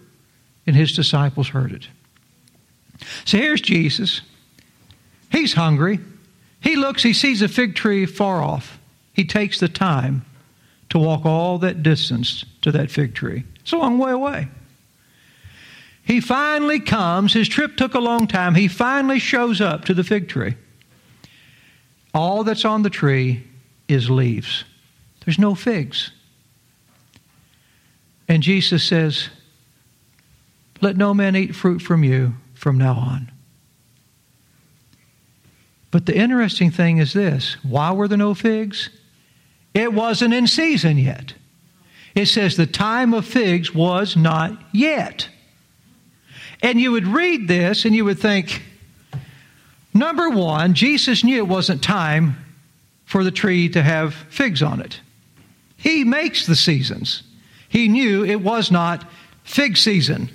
And 0.68 0.76
his 0.76 0.94
disciples 0.94 1.48
heard 1.48 1.72
it. 1.72 1.88
So 3.24 3.38
here's 3.38 3.62
Jesus. 3.62 4.20
He's 5.32 5.54
hungry. 5.54 6.02
He 6.60 6.76
looks, 6.76 7.02
he 7.02 7.14
sees 7.14 7.42
a 7.42 7.48
fig 7.48 7.76
tree 7.76 8.06
far 8.06 8.44
off. 8.44 8.78
He 9.14 9.24
takes 9.24 9.62
the 9.62 9.70
time 9.70 10.26
to 10.90 11.00
walk 11.00 11.26
all 11.26 11.60
that 11.60 11.82
distance 11.82 12.44
to 12.62 12.74
that 12.74 12.92
fig 12.92 13.16
tree. 13.16 13.46
It's 13.62 13.72
a 13.72 13.78
long 13.78 13.98
way 13.98 14.12
away. 14.12 14.50
He 16.04 16.20
finally 16.20 16.82
comes. 16.82 17.32
His 17.32 17.48
trip 17.48 17.78
took 17.78 17.94
a 17.94 18.00
long 18.00 18.28
time. 18.28 18.54
He 18.54 18.68
finally 18.68 19.20
shows 19.20 19.62
up 19.62 19.86
to 19.86 19.94
the 19.94 20.04
fig 20.04 20.28
tree. 20.28 20.56
All 22.14 22.44
that's 22.44 22.66
on 22.66 22.82
the 22.84 22.90
tree 22.90 23.46
is 23.88 24.10
leaves, 24.10 24.66
there's 25.24 25.40
no 25.40 25.56
figs. 25.56 26.12
And 28.28 28.44
Jesus 28.44 28.84
says, 28.84 29.30
Let 30.82 30.98
no 30.98 31.14
man 31.14 31.36
eat 31.36 31.56
fruit 31.56 31.80
from 31.80 32.04
you 32.04 32.34
from 32.54 32.78
now 32.78 32.94
on. 32.94 33.32
But 35.92 36.06
the 36.06 36.16
interesting 36.16 36.72
thing 36.72 36.98
is 36.98 37.14
this 37.14 37.58
why 37.64 37.92
were 37.92 38.08
there 38.08 38.18
no 38.18 38.34
figs? 38.34 38.90
It 39.74 39.94
wasn't 39.94 40.34
in 40.34 40.48
season 40.48 40.98
yet. 40.98 41.34
It 42.16 42.26
says 42.26 42.58
the 42.58 42.66
time 42.66 43.14
of 43.14 43.26
figs 43.26 43.76
was 43.76 44.16
not 44.16 44.52
yet. 44.72 45.30
And 46.64 46.82
you 46.82 46.92
would 46.92 47.08
read 47.08 47.48
this 47.48 47.86
and 47.86 47.96
you 47.96 48.04
would 48.06 48.18
think, 48.18 48.64
number 49.94 50.30
one, 50.30 50.74
Jesus 50.74 51.24
knew 51.24 51.38
it 51.38 51.48
wasn't 51.48 51.84
time 51.84 52.36
for 53.06 53.24
the 53.24 53.32
tree 53.32 53.70
to 53.70 53.84
have 53.84 54.16
figs 54.30 54.64
on 54.64 54.82
it. 54.82 55.00
He 55.78 56.04
makes 56.04 56.48
the 56.48 56.56
seasons. 56.56 57.22
He 57.70 57.88
knew 57.88 58.24
it 58.24 58.42
was 58.42 58.72
not 58.72 59.04
fig 59.44 59.78
season. 59.78 60.30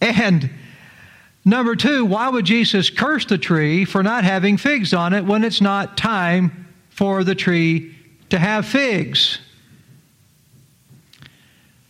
And 0.00 0.50
number 1.44 1.76
two, 1.76 2.04
why 2.04 2.28
would 2.28 2.44
Jesus 2.44 2.90
curse 2.90 3.24
the 3.24 3.38
tree 3.38 3.84
for 3.84 4.02
not 4.02 4.24
having 4.24 4.56
figs 4.56 4.92
on 4.92 5.12
it 5.12 5.24
when 5.24 5.44
it's 5.44 5.60
not 5.60 5.96
time 5.96 6.66
for 6.90 7.24
the 7.24 7.34
tree 7.34 7.94
to 8.30 8.38
have 8.38 8.66
figs? 8.66 9.38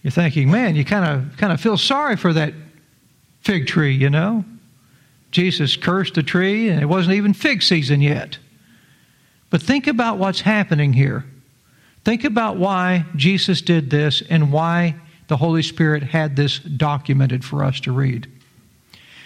You're 0.02 0.10
thinking, 0.10 0.50
man, 0.50 0.74
you 0.74 0.84
kind 0.84 1.04
of 1.04 1.36
kind 1.36 1.52
of 1.52 1.60
feel 1.60 1.76
sorry 1.76 2.16
for 2.16 2.32
that 2.32 2.54
fig 3.42 3.66
tree, 3.66 3.94
you 3.94 4.10
know? 4.10 4.44
Jesus 5.30 5.76
cursed 5.76 6.14
the 6.14 6.22
tree 6.22 6.68
and 6.68 6.80
it 6.80 6.86
wasn't 6.86 7.14
even 7.14 7.32
fig 7.32 7.62
season 7.62 8.02
yet. 8.02 8.38
But 9.48 9.62
think 9.62 9.86
about 9.86 10.18
what's 10.18 10.40
happening 10.40 10.92
here. 10.92 11.24
Think 12.04 12.24
about 12.24 12.56
why 12.56 13.06
Jesus 13.16 13.62
did 13.62 13.90
this 13.90 14.22
and 14.28 14.52
why 14.52 14.96
the 15.28 15.36
Holy 15.36 15.62
Spirit 15.62 16.02
had 16.02 16.36
this 16.36 16.58
documented 16.58 17.44
for 17.44 17.62
us 17.64 17.80
to 17.80 17.92
read. 17.92 18.28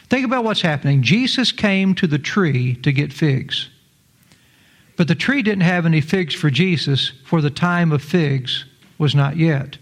Think 0.08 0.24
about 0.24 0.44
what's 0.44 0.60
happening. 0.60 1.02
Jesus 1.02 1.50
came 1.52 1.94
to 1.96 2.06
the 2.06 2.18
tree 2.18 2.76
to 2.76 2.92
get 2.92 3.12
figs. 3.12 3.70
But 4.96 5.08
the 5.08 5.14
tree 5.14 5.42
didn't 5.42 5.62
have 5.62 5.84
any 5.84 6.00
figs 6.00 6.34
for 6.34 6.50
Jesus, 6.50 7.12
for 7.24 7.40
the 7.40 7.50
time 7.50 7.92
of 7.92 8.02
figs 8.02 8.64
was 8.98 9.14
not 9.14 9.36
yet. 9.36 9.78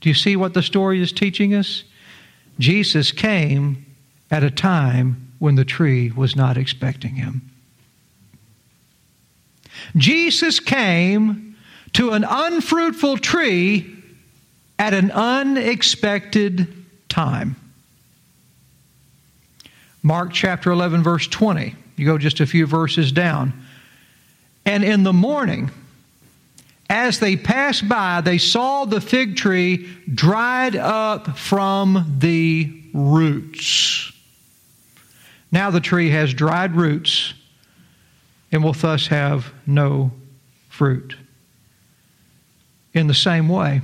Do 0.00 0.08
you 0.08 0.14
see 0.14 0.36
what 0.36 0.54
the 0.54 0.62
story 0.62 1.02
is 1.02 1.12
teaching 1.12 1.54
us? 1.54 1.84
Jesus 2.58 3.12
came 3.12 3.84
at 4.30 4.44
a 4.44 4.50
time 4.50 5.32
when 5.38 5.56
the 5.56 5.64
tree 5.64 6.10
was 6.10 6.36
not 6.36 6.56
expecting 6.56 7.16
him. 7.16 7.50
Jesus 9.96 10.60
came 10.60 11.51
to 11.94 12.10
an 12.10 12.24
unfruitful 12.28 13.18
tree 13.18 13.96
at 14.78 14.94
an 14.94 15.10
unexpected 15.10 16.66
time. 17.08 17.56
Mark 20.02 20.32
chapter 20.32 20.70
11, 20.72 21.02
verse 21.02 21.28
20. 21.28 21.76
You 21.96 22.06
go 22.06 22.18
just 22.18 22.40
a 22.40 22.46
few 22.46 22.66
verses 22.66 23.12
down. 23.12 23.52
And 24.64 24.82
in 24.82 25.02
the 25.02 25.12
morning, 25.12 25.70
as 26.88 27.20
they 27.20 27.36
passed 27.36 27.88
by, 27.88 28.20
they 28.20 28.38
saw 28.38 28.84
the 28.84 29.00
fig 29.00 29.36
tree 29.36 29.88
dried 30.12 30.76
up 30.76 31.38
from 31.38 32.16
the 32.18 32.82
roots. 32.92 34.12
Now 35.50 35.70
the 35.70 35.80
tree 35.80 36.10
has 36.10 36.34
dried 36.34 36.74
roots 36.74 37.34
and 38.50 38.64
will 38.64 38.72
thus 38.72 39.06
have 39.06 39.52
no 39.66 40.12
fruit. 40.68 41.16
In 42.94 43.06
the 43.06 43.14
same 43.14 43.48
way, 43.48 43.80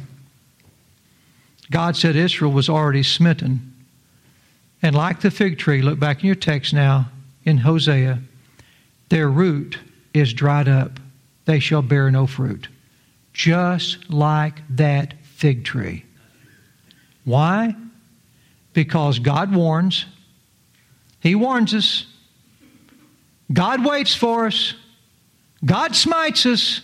God 1.71 1.97
said 1.97 2.17
Israel 2.17 2.53
was 2.53 2.69
already 2.69 3.03
smitten. 3.03 3.75
And 4.83 4.95
like 4.95 5.21
the 5.21 5.31
fig 5.31 5.59
tree, 5.59 5.83
look 5.83 5.99
back 5.99 6.21
in 6.21 6.27
your 6.27 6.35
text 6.35 6.73
now 6.73 7.11
in 7.45 7.59
Hosea, 7.59 8.21
their 9.09 9.29
root 9.29 9.79
is 10.13 10.33
dried 10.33 10.69
up. 10.69 11.01
They 11.47 11.59
shall 11.59 11.83
bear 11.83 12.11
no 12.11 12.27
fruit. 12.27 12.69
Just 13.33 14.11
like 14.11 14.61
that 14.71 15.15
fig 15.23 15.65
tree. 15.65 16.05
Why? 17.25 17.75
Because 18.73 19.19
God 19.19 19.55
warns. 19.55 20.05
He 21.21 21.35
warns 21.35 21.75
us. 21.75 22.07
God 23.53 23.85
waits 23.85 24.15
for 24.15 24.47
us. 24.47 24.75
God 25.65 25.97
smites 25.97 26.45
us. 26.47 26.83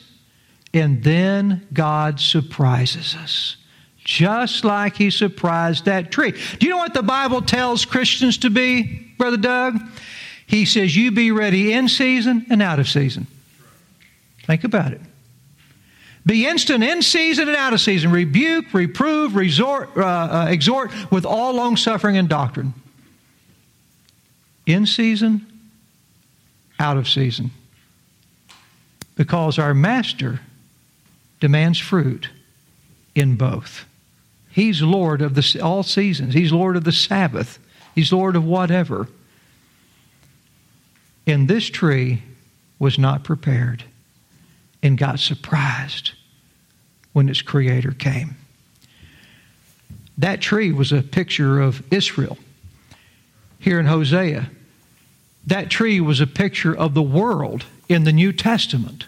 And 0.74 1.04
then 1.04 1.66
God 1.72 2.18
surprises 2.20 3.14
us 3.14 3.56
just 4.04 4.64
like 4.64 4.96
he 4.96 5.08
surprised 5.08 5.86
that 5.86 6.12
tree. 6.12 6.32
Do 6.32 6.66
you 6.66 6.70
know 6.70 6.76
what 6.76 6.92
the 6.92 7.02
Bible 7.02 7.40
tells 7.40 7.84
Christians 7.86 8.36
to 8.38 8.50
be, 8.50 9.14
Brother 9.16 9.38
Doug? 9.38 9.80
He 10.46 10.66
says, 10.66 10.94
You 10.94 11.10
be 11.10 11.30
ready 11.30 11.72
in 11.72 11.88
season 11.88 12.44
and 12.50 12.60
out 12.60 12.78
of 12.78 12.88
season. 12.88 13.26
Think 14.42 14.64
about 14.64 14.92
it. 14.92 15.00
Be 16.26 16.46
instant 16.46 16.82
in 16.82 17.02
season 17.02 17.48
and 17.48 17.56
out 17.56 17.72
of 17.72 17.80
season. 17.80 18.10
Rebuke, 18.10 18.72
reprove, 18.74 19.36
resort, 19.36 19.90
uh, 19.96 20.00
uh, 20.02 20.46
exhort 20.48 20.90
with 21.10 21.24
all 21.24 21.54
long 21.54 21.76
suffering 21.76 22.16
and 22.16 22.28
doctrine. 22.28 22.74
In 24.66 24.86
season, 24.86 25.46
out 26.78 26.96
of 26.96 27.08
season. 27.08 27.50
Because 29.16 29.58
our 29.58 29.74
Master 29.74 30.40
demands 31.44 31.78
fruit 31.78 32.30
in 33.14 33.36
both. 33.36 33.84
He's 34.48 34.80
Lord 34.80 35.20
of 35.20 35.34
the, 35.34 35.60
all 35.62 35.82
seasons. 35.82 36.32
He's 36.32 36.50
Lord 36.50 36.74
of 36.74 36.84
the 36.84 36.90
Sabbath. 36.90 37.58
He's 37.94 38.10
Lord 38.10 38.34
of 38.34 38.46
whatever. 38.46 39.08
And 41.26 41.46
this 41.46 41.66
tree 41.66 42.22
was 42.78 42.98
not 42.98 43.24
prepared 43.24 43.84
and 44.82 44.96
got 44.96 45.18
surprised 45.18 46.12
when 47.12 47.28
its 47.28 47.42
creator 47.42 47.90
came. 47.90 48.36
That 50.16 50.40
tree 50.40 50.72
was 50.72 50.92
a 50.92 51.02
picture 51.02 51.60
of 51.60 51.82
Israel 51.92 52.38
here 53.58 53.78
in 53.78 53.84
Hosea. 53.84 54.48
That 55.46 55.68
tree 55.68 56.00
was 56.00 56.22
a 56.22 56.26
picture 56.26 56.74
of 56.74 56.94
the 56.94 57.02
world 57.02 57.66
in 57.86 58.04
the 58.04 58.14
New 58.14 58.32
Testament. 58.32 59.04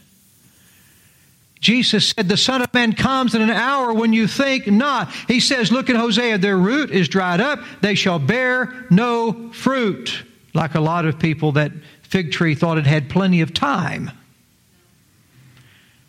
Jesus 1.66 2.10
said, 2.10 2.28
The 2.28 2.36
Son 2.36 2.62
of 2.62 2.72
Man 2.72 2.92
comes 2.92 3.34
in 3.34 3.42
an 3.42 3.50
hour 3.50 3.92
when 3.92 4.12
you 4.12 4.28
think 4.28 4.68
not. 4.68 5.12
He 5.26 5.40
says, 5.40 5.72
Look 5.72 5.90
at 5.90 5.96
Hosea, 5.96 6.38
their 6.38 6.56
root 6.56 6.92
is 6.92 7.08
dried 7.08 7.40
up, 7.40 7.58
they 7.80 7.96
shall 7.96 8.20
bear 8.20 8.86
no 8.88 9.50
fruit. 9.50 10.22
Like 10.54 10.76
a 10.76 10.80
lot 10.80 11.06
of 11.06 11.18
people, 11.18 11.50
that 11.52 11.72
fig 12.02 12.30
tree 12.30 12.54
thought 12.54 12.78
it 12.78 12.86
had 12.86 13.10
plenty 13.10 13.40
of 13.40 13.52
time. 13.52 14.12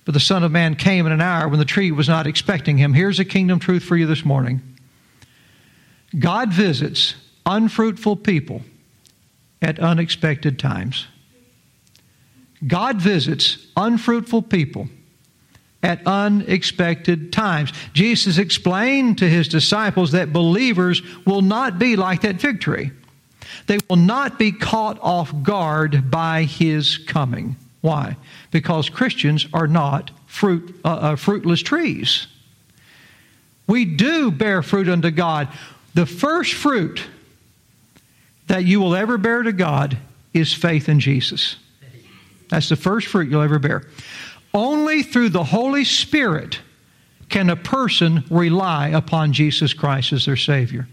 But 0.06 0.14
the 0.14 0.20
Son 0.20 0.44
of 0.44 0.52
Man 0.52 0.76
came 0.76 1.08
in 1.08 1.12
an 1.12 1.22
hour 1.22 1.48
when 1.48 1.58
the 1.58 1.66
tree 1.66 1.92
was 1.92 2.08
not 2.08 2.28
expecting 2.28 2.78
him. 2.78 2.94
Here's 2.94 3.18
a 3.18 3.26
kingdom 3.26 3.58
truth 3.58 3.82
for 3.82 3.98
you 3.98 4.06
this 4.06 4.24
morning 4.24 4.62
God 6.20 6.54
visits 6.54 7.16
unfruitful 7.48 8.18
people 8.18 8.62
at 9.60 9.80
unexpected 9.80 10.60
times. 10.60 11.08
God 12.68 13.02
visits 13.02 13.66
unfruitful 13.76 14.44
people 14.44 14.90
at 15.84 16.06
unexpected 16.06 17.32
times. 17.32 17.72
Jesus 17.94 18.38
explained 18.38 19.20
to 19.20 19.30
his 19.30 19.48
disciples 19.48 20.12
that 20.12 20.34
believers 20.34 21.02
will 21.26 21.42
not 21.42 21.78
be 21.78 21.96
like 21.96 22.22
that 22.22 22.42
fig 22.42 22.60
tree. 22.60 22.92
They 23.68 23.78
will 23.90 23.98
not 23.98 24.40
be 24.40 24.52
caught 24.52 25.00
off 25.02 25.34
guard 25.44 26.10
by 26.10 26.44
his 26.44 26.98
coming. 26.98 27.56
Why? 27.82 28.18
Because 28.52 28.90
Christians 28.90 29.48
are 29.54 29.68
not 29.68 30.12
fruit, 30.26 30.80
uh, 30.84 30.88
uh, 30.88 31.16
fruitless 31.16 31.62
trees. 31.62 32.28
We 33.68 33.86
do 33.86 34.32
bear 34.32 34.64
fruit 34.64 34.90
unto 34.90 35.12
God. 35.12 35.50
The 35.94 36.06
first 36.06 36.54
fruit 36.54 37.04
that 38.48 38.66
you 38.66 38.80
will 38.80 38.96
ever 38.96 39.18
bear 39.18 39.44
to 39.44 39.52
God 39.52 39.98
is 40.34 40.54
faith 40.54 40.90
in 40.90 41.00
Jesus. 41.00 41.58
That's 42.50 42.70
the 42.70 42.76
first 42.78 43.08
fruit 43.08 43.30
you'll 43.30 43.42
ever 43.42 43.60
bear. 43.60 43.84
Only 44.54 45.04
through 45.04 45.30
the 45.30 45.44
Holy 45.44 45.84
Spirit 45.84 46.60
can 47.30 47.50
a 47.50 47.56
person 47.56 48.24
rely 48.30 48.90
upon 48.90 49.34
Jesus 49.34 49.74
Christ 49.74 50.14
as 50.14 50.26
their 50.26 50.38
Savior. 50.38 50.88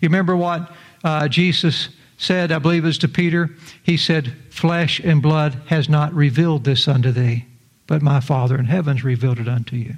You 0.00 0.08
remember 0.08 0.36
what 0.36 0.72
uh, 1.04 1.28
Jesus 1.28 1.90
said, 2.16 2.50
I 2.50 2.58
believe 2.58 2.84
it 2.84 2.88
was 2.88 2.98
to 2.98 3.08
Peter? 3.08 3.50
He 3.82 3.96
said, 3.96 4.34
Flesh 4.50 4.98
and 5.00 5.22
blood 5.22 5.60
has 5.66 5.88
not 5.88 6.12
revealed 6.14 6.64
this 6.64 6.88
unto 6.88 7.12
thee, 7.12 7.44
but 7.86 8.02
my 8.02 8.20
Father 8.20 8.58
in 8.58 8.64
heaven's 8.64 9.04
revealed 9.04 9.38
it 9.38 9.48
unto 9.48 9.76
you. 9.76 9.94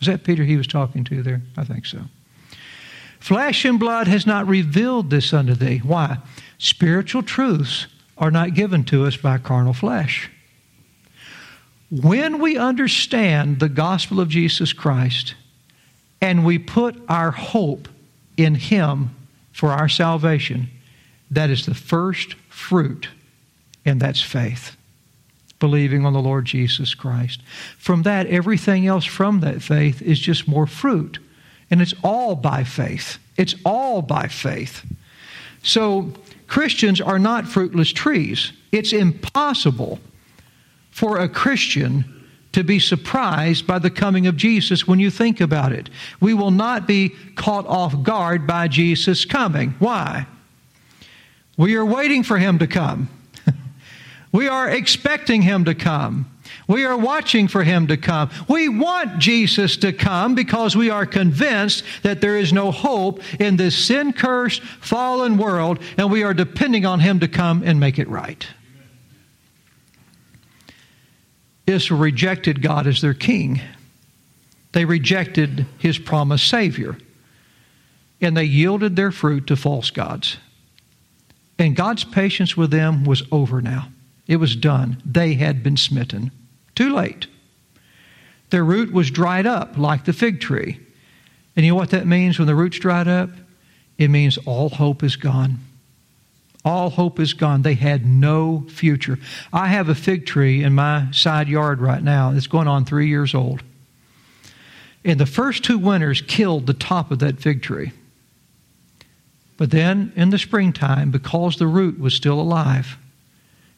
Is 0.00 0.06
that 0.06 0.24
Peter 0.24 0.44
he 0.44 0.56
was 0.56 0.66
talking 0.66 1.04
to 1.04 1.22
there? 1.22 1.42
I 1.56 1.64
think 1.64 1.86
so. 1.86 2.00
Flesh 3.20 3.66
and 3.66 3.78
blood 3.78 4.08
has 4.08 4.26
not 4.26 4.48
revealed 4.48 5.10
this 5.10 5.32
unto 5.32 5.54
thee. 5.54 5.78
Why? 5.78 6.18
Spiritual 6.58 7.22
truths 7.22 7.86
are 8.16 8.30
not 8.30 8.54
given 8.54 8.82
to 8.84 9.06
us 9.06 9.16
by 9.16 9.38
carnal 9.38 9.74
flesh. 9.74 10.30
When 11.90 12.38
we 12.40 12.56
understand 12.56 13.58
the 13.58 13.68
gospel 13.68 14.20
of 14.20 14.28
Jesus 14.28 14.72
Christ 14.72 15.34
and 16.20 16.44
we 16.44 16.58
put 16.58 17.00
our 17.08 17.32
hope 17.32 17.88
in 18.36 18.54
Him 18.54 19.10
for 19.52 19.70
our 19.70 19.88
salvation, 19.88 20.70
that 21.32 21.50
is 21.50 21.66
the 21.66 21.74
first 21.74 22.34
fruit, 22.48 23.08
and 23.84 24.00
that's 24.00 24.22
faith. 24.22 24.76
Believing 25.58 26.06
on 26.06 26.12
the 26.12 26.20
Lord 26.20 26.46
Jesus 26.46 26.94
Christ. 26.94 27.42
From 27.76 28.02
that, 28.02 28.26
everything 28.28 28.86
else 28.86 29.04
from 29.04 29.40
that 29.40 29.60
faith 29.60 30.00
is 30.00 30.18
just 30.18 30.48
more 30.48 30.66
fruit. 30.66 31.18
And 31.70 31.82
it's 31.82 31.94
all 32.02 32.34
by 32.34 32.64
faith. 32.64 33.18
It's 33.36 33.54
all 33.64 34.00
by 34.00 34.28
faith. 34.28 34.84
So, 35.62 36.12
Christians 36.46 37.00
are 37.00 37.18
not 37.18 37.46
fruitless 37.46 37.92
trees. 37.92 38.52
It's 38.72 38.92
impossible 38.92 40.00
for 40.90 41.18
a 41.18 41.28
Christian 41.28 42.04
to 42.52 42.64
be 42.64 42.78
surprised 42.78 43.66
by 43.66 43.78
the 43.78 43.90
coming 43.90 44.26
of 44.26 44.36
Jesus 44.36 44.86
when 44.86 44.98
you 44.98 45.10
think 45.10 45.40
about 45.40 45.72
it. 45.72 45.88
We 46.20 46.34
will 46.34 46.50
not 46.50 46.86
be 46.86 47.10
caught 47.36 47.66
off 47.66 48.02
guard 48.02 48.46
by 48.46 48.68
Jesus 48.68 49.24
coming. 49.24 49.74
Why? 49.78 50.26
We 51.56 51.76
are 51.76 51.84
waiting 51.84 52.22
for 52.22 52.38
him 52.38 52.58
to 52.58 52.66
come. 52.66 53.08
we 54.32 54.48
are 54.48 54.68
expecting 54.68 55.42
him 55.42 55.64
to 55.66 55.74
come. 55.74 56.26
We 56.66 56.84
are 56.84 56.96
watching 56.96 57.48
for 57.48 57.62
him 57.62 57.86
to 57.88 57.96
come. 57.96 58.30
We 58.48 58.68
want 58.68 59.18
Jesus 59.18 59.76
to 59.78 59.92
come 59.92 60.34
because 60.34 60.76
we 60.76 60.90
are 60.90 61.06
convinced 61.06 61.84
that 62.02 62.20
there 62.20 62.36
is 62.36 62.52
no 62.52 62.70
hope 62.70 63.20
in 63.40 63.56
this 63.56 63.76
sin 63.76 64.12
cursed, 64.12 64.62
fallen 64.62 65.36
world, 65.36 65.80
and 65.96 66.10
we 66.10 66.22
are 66.22 66.34
depending 66.34 66.86
on 66.86 67.00
him 67.00 67.20
to 67.20 67.28
come 67.28 67.62
and 67.64 67.78
make 67.78 67.98
it 67.98 68.08
right. 68.08 68.46
Israel 71.70 72.00
rejected 72.00 72.62
God 72.62 72.86
as 72.86 73.00
their 73.00 73.14
king. 73.14 73.60
They 74.72 74.84
rejected 74.84 75.66
his 75.78 75.98
promised 75.98 76.48
Savior. 76.48 76.96
And 78.20 78.36
they 78.36 78.44
yielded 78.44 78.96
their 78.96 79.10
fruit 79.10 79.46
to 79.46 79.56
false 79.56 79.90
gods. 79.90 80.36
And 81.58 81.74
God's 81.76 82.04
patience 82.04 82.56
with 82.56 82.70
them 82.70 83.04
was 83.04 83.22
over 83.32 83.62
now. 83.62 83.88
It 84.26 84.36
was 84.36 84.54
done. 84.54 85.02
They 85.04 85.34
had 85.34 85.62
been 85.62 85.76
smitten. 85.76 86.30
Too 86.74 86.94
late. 86.94 87.26
Their 88.50 88.64
root 88.64 88.92
was 88.92 89.10
dried 89.10 89.46
up 89.46 89.78
like 89.78 90.04
the 90.04 90.12
fig 90.12 90.40
tree. 90.40 90.80
And 91.56 91.64
you 91.64 91.72
know 91.72 91.76
what 91.76 91.90
that 91.90 92.06
means 92.06 92.38
when 92.38 92.46
the 92.46 92.54
root's 92.54 92.78
dried 92.78 93.08
up? 93.08 93.30
It 93.98 94.08
means 94.08 94.38
all 94.38 94.68
hope 94.68 95.02
is 95.02 95.16
gone. 95.16 95.58
All 96.64 96.90
hope 96.90 97.18
is 97.18 97.32
gone. 97.32 97.62
They 97.62 97.74
had 97.74 98.04
no 98.04 98.66
future. 98.68 99.18
I 99.52 99.68
have 99.68 99.88
a 99.88 99.94
fig 99.94 100.26
tree 100.26 100.62
in 100.62 100.74
my 100.74 101.10
side 101.10 101.48
yard 101.48 101.80
right 101.80 102.02
now. 102.02 102.32
It's 102.32 102.46
going 102.46 102.68
on 102.68 102.84
three 102.84 103.08
years 103.08 103.34
old. 103.34 103.62
And 105.04 105.18
the 105.18 105.26
first 105.26 105.64
two 105.64 105.78
winters 105.78 106.20
killed 106.20 106.66
the 106.66 106.74
top 106.74 107.10
of 107.10 107.20
that 107.20 107.40
fig 107.40 107.62
tree. 107.62 107.92
But 109.56 109.70
then 109.70 110.12
in 110.16 110.30
the 110.30 110.38
springtime, 110.38 111.10
because 111.10 111.56
the 111.56 111.66
root 111.66 111.98
was 111.98 112.14
still 112.14 112.38
alive, 112.38 112.98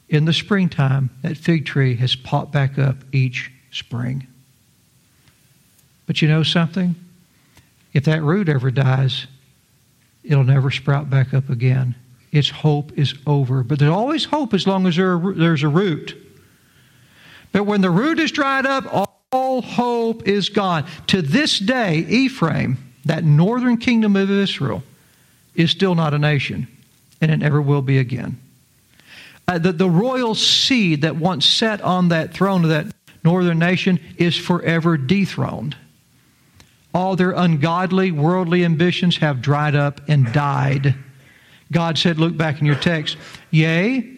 in 0.09 0.25
the 0.25 0.33
springtime, 0.33 1.11
that 1.23 1.37
fig 1.37 1.64
tree 1.64 1.95
has 1.97 2.16
popped 2.16 2.53
back 2.53 2.79
up 2.79 2.97
each 3.12 3.53
spring. 3.71 4.27
But 6.07 6.21
you 6.21 6.29
know 6.29 6.42
something? 6.42 6.97
If 7.92 8.05
that 8.05 8.23
root 8.23 8.49
ever 8.49 8.73
dies, 8.73 9.27
it'll 10.25 10.45
never 10.45 10.71
sprout 10.71 11.09
back 11.09 11.33
up 11.33 11.49
again 11.49 11.95
its 12.33 12.49
hope 12.49 12.99
is 12.99 13.14
over. 13.27 13.62
But 13.62 13.79
there's 13.79 13.92
always 13.92 14.25
hope 14.25 14.55
as 14.55 14.66
long 14.66 14.87
as 14.87 14.97
there, 14.97 15.18
there's 15.18 15.62
a 15.62 15.68
root. 15.68 16.16
But 17.53 17.64
when 17.64 17.83
the 17.83 17.90
root 17.90 18.18
is 18.18 18.33
dried 18.33 18.64
up, 18.64 19.12
all 19.31 19.62
hope 19.62 20.27
is 20.27 20.49
gone. 20.49 20.87
To 21.09 21.23
this 21.23 21.59
day, 21.59 21.99
Ephraim, 22.09 22.79
that 23.05 23.25
northern 23.25 23.77
kingdom 23.77 24.16
of 24.16 24.31
Israel, 24.31 24.83
is 25.55 25.71
still 25.71 25.95
not 25.95 26.14
a 26.14 26.18
nation, 26.18 26.66
and 27.21 27.31
it 27.31 27.37
never 27.37 27.61
will 27.61 27.83
be 27.83 27.99
again. 27.99 28.40
Uh, 29.47 29.59
the, 29.59 29.73
the 29.73 29.90
royal 29.90 30.35
seed 30.35 31.03
that 31.03 31.16
once 31.16 31.45
sat 31.45 31.81
on 31.83 32.09
that 32.09 32.33
throne 32.33 32.64
of 32.64 32.71
that 32.71 32.87
northern 33.23 33.59
nation 33.59 34.01
is 34.16 34.37
forever 34.37 34.97
dethroned. 34.97 35.77
All 36.95 37.16
their 37.16 37.33
ungodly, 37.33 38.12
worldly 38.12 38.64
ambitions 38.64 39.18
have 39.18 39.42
dried 39.42 39.75
up 39.75 40.01
and 40.09 40.33
died. 40.33 40.95
God 41.73 41.99
said, 41.99 42.19
look 42.19 42.37
back 42.37 42.61
in 42.61 42.67
your 42.67 42.77
text, 42.77 43.17
yea, 43.51 44.09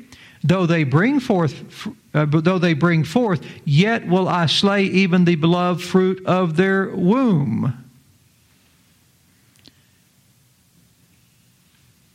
though 0.42 0.66
they 0.66 0.84
bring 0.84 1.20
forth, 1.20 1.88
uh, 2.12 2.26
though 2.26 2.58
they 2.58 2.74
bring 2.74 3.04
forth, 3.04 3.42
yet 3.64 4.06
will 4.06 4.28
I 4.28 4.46
slay 4.46 4.84
even 4.84 5.24
the 5.24 5.36
beloved 5.36 5.82
fruit 5.82 6.24
of 6.26 6.56
their 6.56 6.90
womb. 6.90 7.72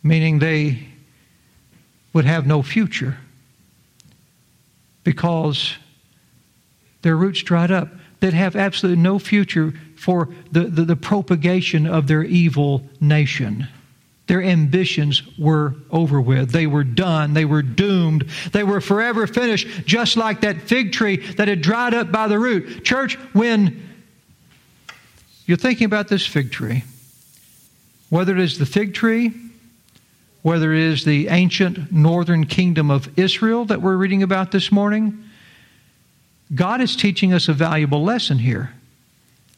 Meaning 0.03 0.39
they 0.39 0.87
would 2.13 2.25
have 2.25 2.45
no 2.45 2.61
future 2.61 3.17
because 5.03 5.73
their 7.01 7.15
roots 7.15 7.41
dried 7.41 7.71
up. 7.71 7.89
They'd 8.19 8.33
have 8.33 8.55
absolutely 8.55 9.01
no 9.01 9.17
future 9.17 9.73
for 9.95 10.29
the, 10.51 10.65
the, 10.65 10.83
the 10.83 10.95
propagation 10.95 11.87
of 11.87 12.07
their 12.07 12.23
evil 12.23 12.83
nation. 12.99 13.67
Their 14.29 14.43
ambitions 14.43 15.23
were 15.39 15.73
over 15.89 16.21
with. 16.21 16.51
They 16.51 16.67
were 16.67 16.83
done. 16.83 17.33
They 17.33 17.45
were 17.45 17.63
doomed. 17.63 18.29
They 18.51 18.61
were 18.61 18.79
forever 18.79 19.25
finished, 19.25 19.87
just 19.87 20.17
like 20.17 20.41
that 20.41 20.61
fig 20.61 20.91
tree 20.91 21.17
that 21.33 21.47
had 21.47 21.63
dried 21.63 21.95
up 21.95 22.11
by 22.11 22.27
the 22.27 22.37
root. 22.37 22.85
Church, 22.85 23.15
when 23.33 23.81
you're 25.47 25.57
thinking 25.57 25.85
about 25.85 26.09
this 26.09 26.27
fig 26.27 26.51
tree, 26.51 26.83
whether 28.11 28.33
it 28.33 28.39
is 28.39 28.59
the 28.59 28.67
fig 28.67 28.93
tree, 28.93 29.33
whether 30.43 30.75
it 30.75 30.79
is 30.79 31.05
the 31.05 31.29
ancient 31.29 31.91
northern 31.91 32.45
kingdom 32.45 32.91
of 32.91 33.09
Israel 33.17 33.65
that 33.65 33.81
we're 33.81 33.97
reading 33.97 34.21
about 34.21 34.51
this 34.51 34.71
morning, 34.71 35.23
God 36.53 36.81
is 36.81 36.95
teaching 36.95 37.33
us 37.33 37.47
a 37.47 37.53
valuable 37.53 38.03
lesson 38.03 38.37
here. 38.37 38.75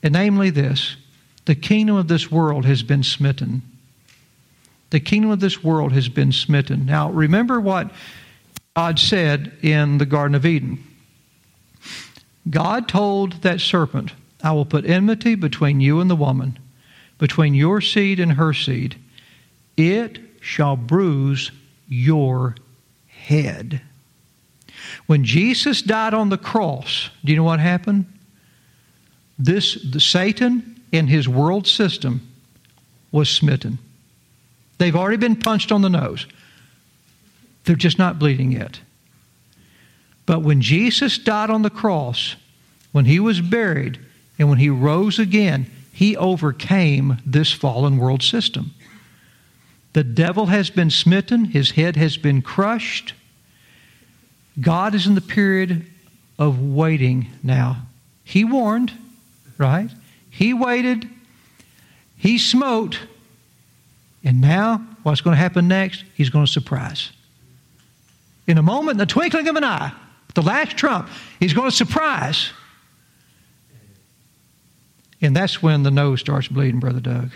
And 0.01 0.13
namely 0.13 0.49
this 0.49 0.95
the 1.43 1.55
kingdom 1.55 1.97
of 1.97 2.07
this 2.07 2.31
world 2.31 2.63
has 2.63 2.83
been 2.83 3.03
smitten 3.03 3.63
the 4.91 4.99
kingdom 4.99 5.31
of 5.31 5.39
this 5.39 5.63
world 5.63 5.93
has 5.93 6.07
been 6.07 6.31
smitten. 6.31 6.85
Now, 6.85 7.09
remember 7.09 7.59
what 7.59 7.91
God 8.75 8.99
said 8.99 9.51
in 9.61 9.97
the 9.97 10.05
Garden 10.05 10.35
of 10.35 10.45
Eden. 10.45 10.83
God 12.49 12.87
told 12.87 13.41
that 13.41 13.61
serpent, 13.61 14.13
I 14.43 14.51
will 14.51 14.65
put 14.65 14.85
enmity 14.85 15.35
between 15.35 15.79
you 15.79 15.99
and 15.99 16.09
the 16.09 16.15
woman, 16.15 16.59
between 17.17 17.53
your 17.53 17.81
seed 17.81 18.19
and 18.19 18.33
her 18.33 18.53
seed. 18.53 18.95
It 19.77 20.19
shall 20.41 20.75
bruise 20.75 21.51
your 21.87 22.55
head. 23.07 23.81
When 25.05 25.23
Jesus 25.23 25.81
died 25.81 26.13
on 26.13 26.29
the 26.29 26.37
cross, 26.37 27.09
do 27.23 27.31
you 27.31 27.37
know 27.37 27.43
what 27.43 27.59
happened? 27.59 28.05
This 29.37 29.75
the 29.75 29.99
Satan 29.99 30.81
in 30.91 31.07
his 31.07 31.29
world 31.29 31.67
system 31.67 32.27
was 33.11 33.29
smitten. 33.29 33.77
They've 34.81 34.95
already 34.95 35.17
been 35.17 35.35
punched 35.35 35.71
on 35.71 35.83
the 35.83 35.91
nose. 35.91 36.25
They're 37.65 37.75
just 37.75 37.99
not 37.99 38.17
bleeding 38.17 38.51
yet. 38.51 38.79
But 40.25 40.41
when 40.41 40.59
Jesus 40.59 41.19
died 41.19 41.51
on 41.51 41.61
the 41.61 41.69
cross, 41.69 42.35
when 42.91 43.05
he 43.05 43.19
was 43.19 43.41
buried, 43.41 43.99
and 44.39 44.49
when 44.49 44.57
he 44.57 44.71
rose 44.71 45.19
again, 45.19 45.69
he 45.93 46.17
overcame 46.17 47.19
this 47.23 47.51
fallen 47.51 47.99
world 47.99 48.23
system. 48.23 48.73
The 49.93 50.03
devil 50.03 50.47
has 50.47 50.71
been 50.71 50.89
smitten, 50.89 51.45
his 51.45 51.69
head 51.69 51.95
has 51.95 52.17
been 52.17 52.41
crushed. 52.41 53.13
God 54.59 54.95
is 54.95 55.05
in 55.05 55.13
the 55.13 55.21
period 55.21 55.85
of 56.39 56.59
waiting 56.59 57.27
now. 57.43 57.83
He 58.23 58.43
warned, 58.43 58.93
right? 59.59 59.91
He 60.31 60.55
waited 60.55 61.07
He 62.17 62.39
smote, 62.39 62.97
and 64.23 64.41
now 64.41 64.85
what's 65.03 65.21
going 65.21 65.35
to 65.35 65.41
happen 65.41 65.67
next? 65.67 66.03
He's 66.15 66.29
going 66.29 66.45
to 66.45 66.51
surprise. 66.51 67.11
In 68.47 68.57
a 68.57 68.63
moment, 68.63 68.95
in 68.95 68.97
the 68.97 69.05
twinkling 69.05 69.47
of 69.47 69.55
an 69.55 69.63
eye, 69.63 69.91
the 70.33 70.41
last 70.41 70.77
trump, 70.77 71.09
he's 71.39 71.53
going 71.53 71.69
to 71.69 71.75
surprise. 71.75 72.51
And 75.21 75.35
that's 75.35 75.61
when 75.61 75.83
the 75.83 75.91
nose 75.91 76.19
starts 76.19 76.47
bleeding, 76.47 76.79
Brother 76.79 76.99
Doug. 76.99 77.31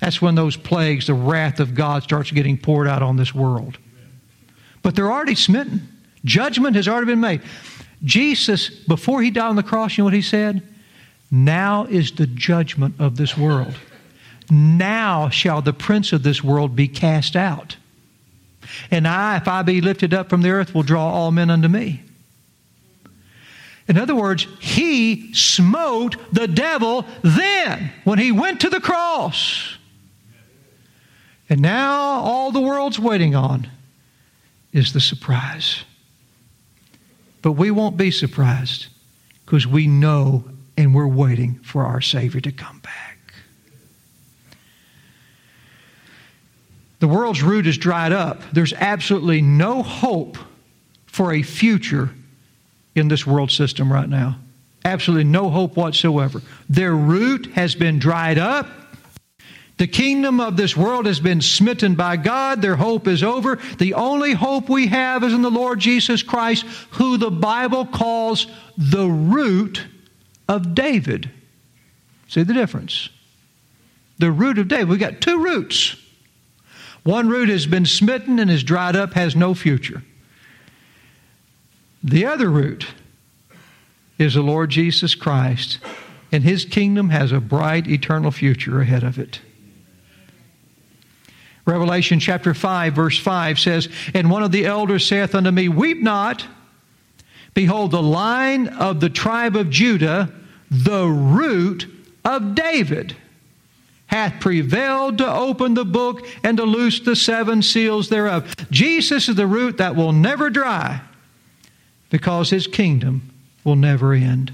That's 0.00 0.20
when 0.20 0.34
those 0.34 0.56
plagues, 0.56 1.06
the 1.06 1.14
wrath 1.14 1.60
of 1.60 1.74
God, 1.74 2.02
starts 2.02 2.30
getting 2.30 2.58
poured 2.58 2.86
out 2.86 3.02
on 3.02 3.16
this 3.16 3.34
world. 3.34 3.78
But 4.82 4.94
they're 4.94 5.10
already 5.10 5.34
smitten. 5.34 5.88
Judgment 6.24 6.76
has 6.76 6.86
already 6.86 7.06
been 7.06 7.20
made. 7.20 7.42
Jesus, 8.04 8.68
before 8.68 9.22
he 9.22 9.30
died 9.30 9.48
on 9.48 9.56
the 9.56 9.62
cross, 9.62 9.96
you 9.96 10.02
know 10.02 10.06
what 10.06 10.14
he 10.14 10.22
said? 10.22 10.62
Now 11.30 11.86
is 11.86 12.12
the 12.12 12.26
judgment 12.26 12.94
of 12.98 13.16
this 13.16 13.36
world. 13.36 13.74
Now 14.50 15.28
shall 15.28 15.62
the 15.62 15.72
prince 15.72 16.12
of 16.12 16.22
this 16.22 16.42
world 16.42 16.76
be 16.76 16.88
cast 16.88 17.36
out. 17.36 17.76
And 18.90 19.06
I, 19.06 19.36
if 19.36 19.48
I 19.48 19.62
be 19.62 19.80
lifted 19.80 20.12
up 20.12 20.28
from 20.28 20.42
the 20.42 20.50
earth, 20.50 20.74
will 20.74 20.82
draw 20.82 21.08
all 21.08 21.30
men 21.30 21.50
unto 21.50 21.68
me. 21.68 22.02
In 23.88 23.96
other 23.96 24.16
words, 24.16 24.46
he 24.58 25.32
smote 25.32 26.16
the 26.32 26.48
devil 26.48 27.06
then 27.22 27.92
when 28.04 28.18
he 28.18 28.32
went 28.32 28.60
to 28.62 28.68
the 28.68 28.80
cross. 28.80 29.78
And 31.48 31.60
now 31.60 31.92
all 31.92 32.50
the 32.50 32.60
world's 32.60 32.98
waiting 32.98 33.36
on 33.36 33.68
is 34.72 34.92
the 34.92 35.00
surprise. 35.00 35.84
But 37.42 37.52
we 37.52 37.70
won't 37.70 37.96
be 37.96 38.10
surprised 38.10 38.88
because 39.44 39.66
we 39.66 39.86
know 39.86 40.44
and 40.76 40.92
we're 40.92 41.06
waiting 41.06 41.60
for 41.60 41.86
our 41.86 42.00
Savior 42.00 42.40
to 42.40 42.52
come 42.52 42.80
back. 42.80 43.15
The 46.98 47.08
world's 47.08 47.42
root 47.42 47.66
is 47.66 47.76
dried 47.76 48.12
up. 48.12 48.40
There's 48.52 48.72
absolutely 48.72 49.42
no 49.42 49.82
hope 49.82 50.38
for 51.06 51.32
a 51.32 51.42
future 51.42 52.10
in 52.94 53.08
this 53.08 53.26
world 53.26 53.50
system 53.50 53.92
right 53.92 54.08
now. 54.08 54.38
Absolutely 54.84 55.24
no 55.24 55.50
hope 55.50 55.76
whatsoever. 55.76 56.40
Their 56.68 56.94
root 56.94 57.46
has 57.54 57.74
been 57.74 57.98
dried 57.98 58.38
up. 58.38 58.66
The 59.78 59.86
kingdom 59.86 60.40
of 60.40 60.56
this 60.56 60.74
world 60.74 61.04
has 61.04 61.20
been 61.20 61.42
smitten 61.42 61.96
by 61.96 62.16
God. 62.16 62.62
Their 62.62 62.76
hope 62.76 63.06
is 63.06 63.22
over. 63.22 63.56
The 63.78 63.92
only 63.94 64.32
hope 64.32 64.70
we 64.70 64.86
have 64.86 65.22
is 65.22 65.34
in 65.34 65.42
the 65.42 65.50
Lord 65.50 65.80
Jesus 65.80 66.22
Christ, 66.22 66.64
who 66.92 67.18
the 67.18 67.30
Bible 67.30 67.84
calls 67.84 68.46
the 68.78 69.06
root 69.06 69.84
of 70.48 70.74
David. 70.74 71.30
See 72.28 72.42
the 72.42 72.54
difference? 72.54 73.10
The 74.18 74.30
root 74.30 74.58
of 74.58 74.68
David. 74.68 74.88
We've 74.88 74.98
got 74.98 75.20
two 75.20 75.42
roots. 75.42 75.96
One 77.06 77.28
root 77.28 77.48
has 77.50 77.66
been 77.66 77.86
smitten 77.86 78.40
and 78.40 78.50
is 78.50 78.64
dried 78.64 78.96
up, 78.96 79.12
has 79.12 79.36
no 79.36 79.54
future. 79.54 80.02
The 82.02 82.26
other 82.26 82.50
root 82.50 82.88
is 84.18 84.34
the 84.34 84.42
Lord 84.42 84.70
Jesus 84.70 85.14
Christ, 85.14 85.78
and 86.32 86.42
his 86.42 86.64
kingdom 86.64 87.10
has 87.10 87.30
a 87.30 87.38
bright 87.38 87.86
eternal 87.86 88.32
future 88.32 88.80
ahead 88.80 89.04
of 89.04 89.20
it. 89.20 89.40
Revelation 91.64 92.18
chapter 92.18 92.54
5, 92.54 92.94
verse 92.94 93.20
5 93.20 93.60
says, 93.60 93.88
And 94.12 94.28
one 94.28 94.42
of 94.42 94.50
the 94.50 94.66
elders 94.66 95.06
saith 95.06 95.36
unto 95.36 95.52
me, 95.52 95.68
Weep 95.68 96.02
not. 96.02 96.44
Behold, 97.54 97.92
the 97.92 98.02
Lion 98.02 98.66
of 98.66 98.98
the 98.98 99.10
tribe 99.10 99.54
of 99.54 99.70
Judah, 99.70 100.32
the 100.72 101.06
root 101.06 101.86
of 102.24 102.56
David, 102.56 103.14
hath 104.16 104.40
prevailed 104.40 105.18
to 105.18 105.32
open 105.32 105.74
the 105.74 105.84
book 105.84 106.26
and 106.42 106.56
to 106.56 106.64
loose 106.64 107.00
the 107.00 107.16
seven 107.16 107.62
seals 107.62 108.08
thereof. 108.08 108.54
Jesus 108.70 109.28
is 109.28 109.36
the 109.36 109.46
root 109.46 109.78
that 109.78 109.96
will 109.96 110.12
never 110.12 110.50
dry 110.50 111.00
because 112.10 112.50
his 112.50 112.66
kingdom 112.66 113.30
will 113.64 113.76
never 113.76 114.12
end. 114.12 114.52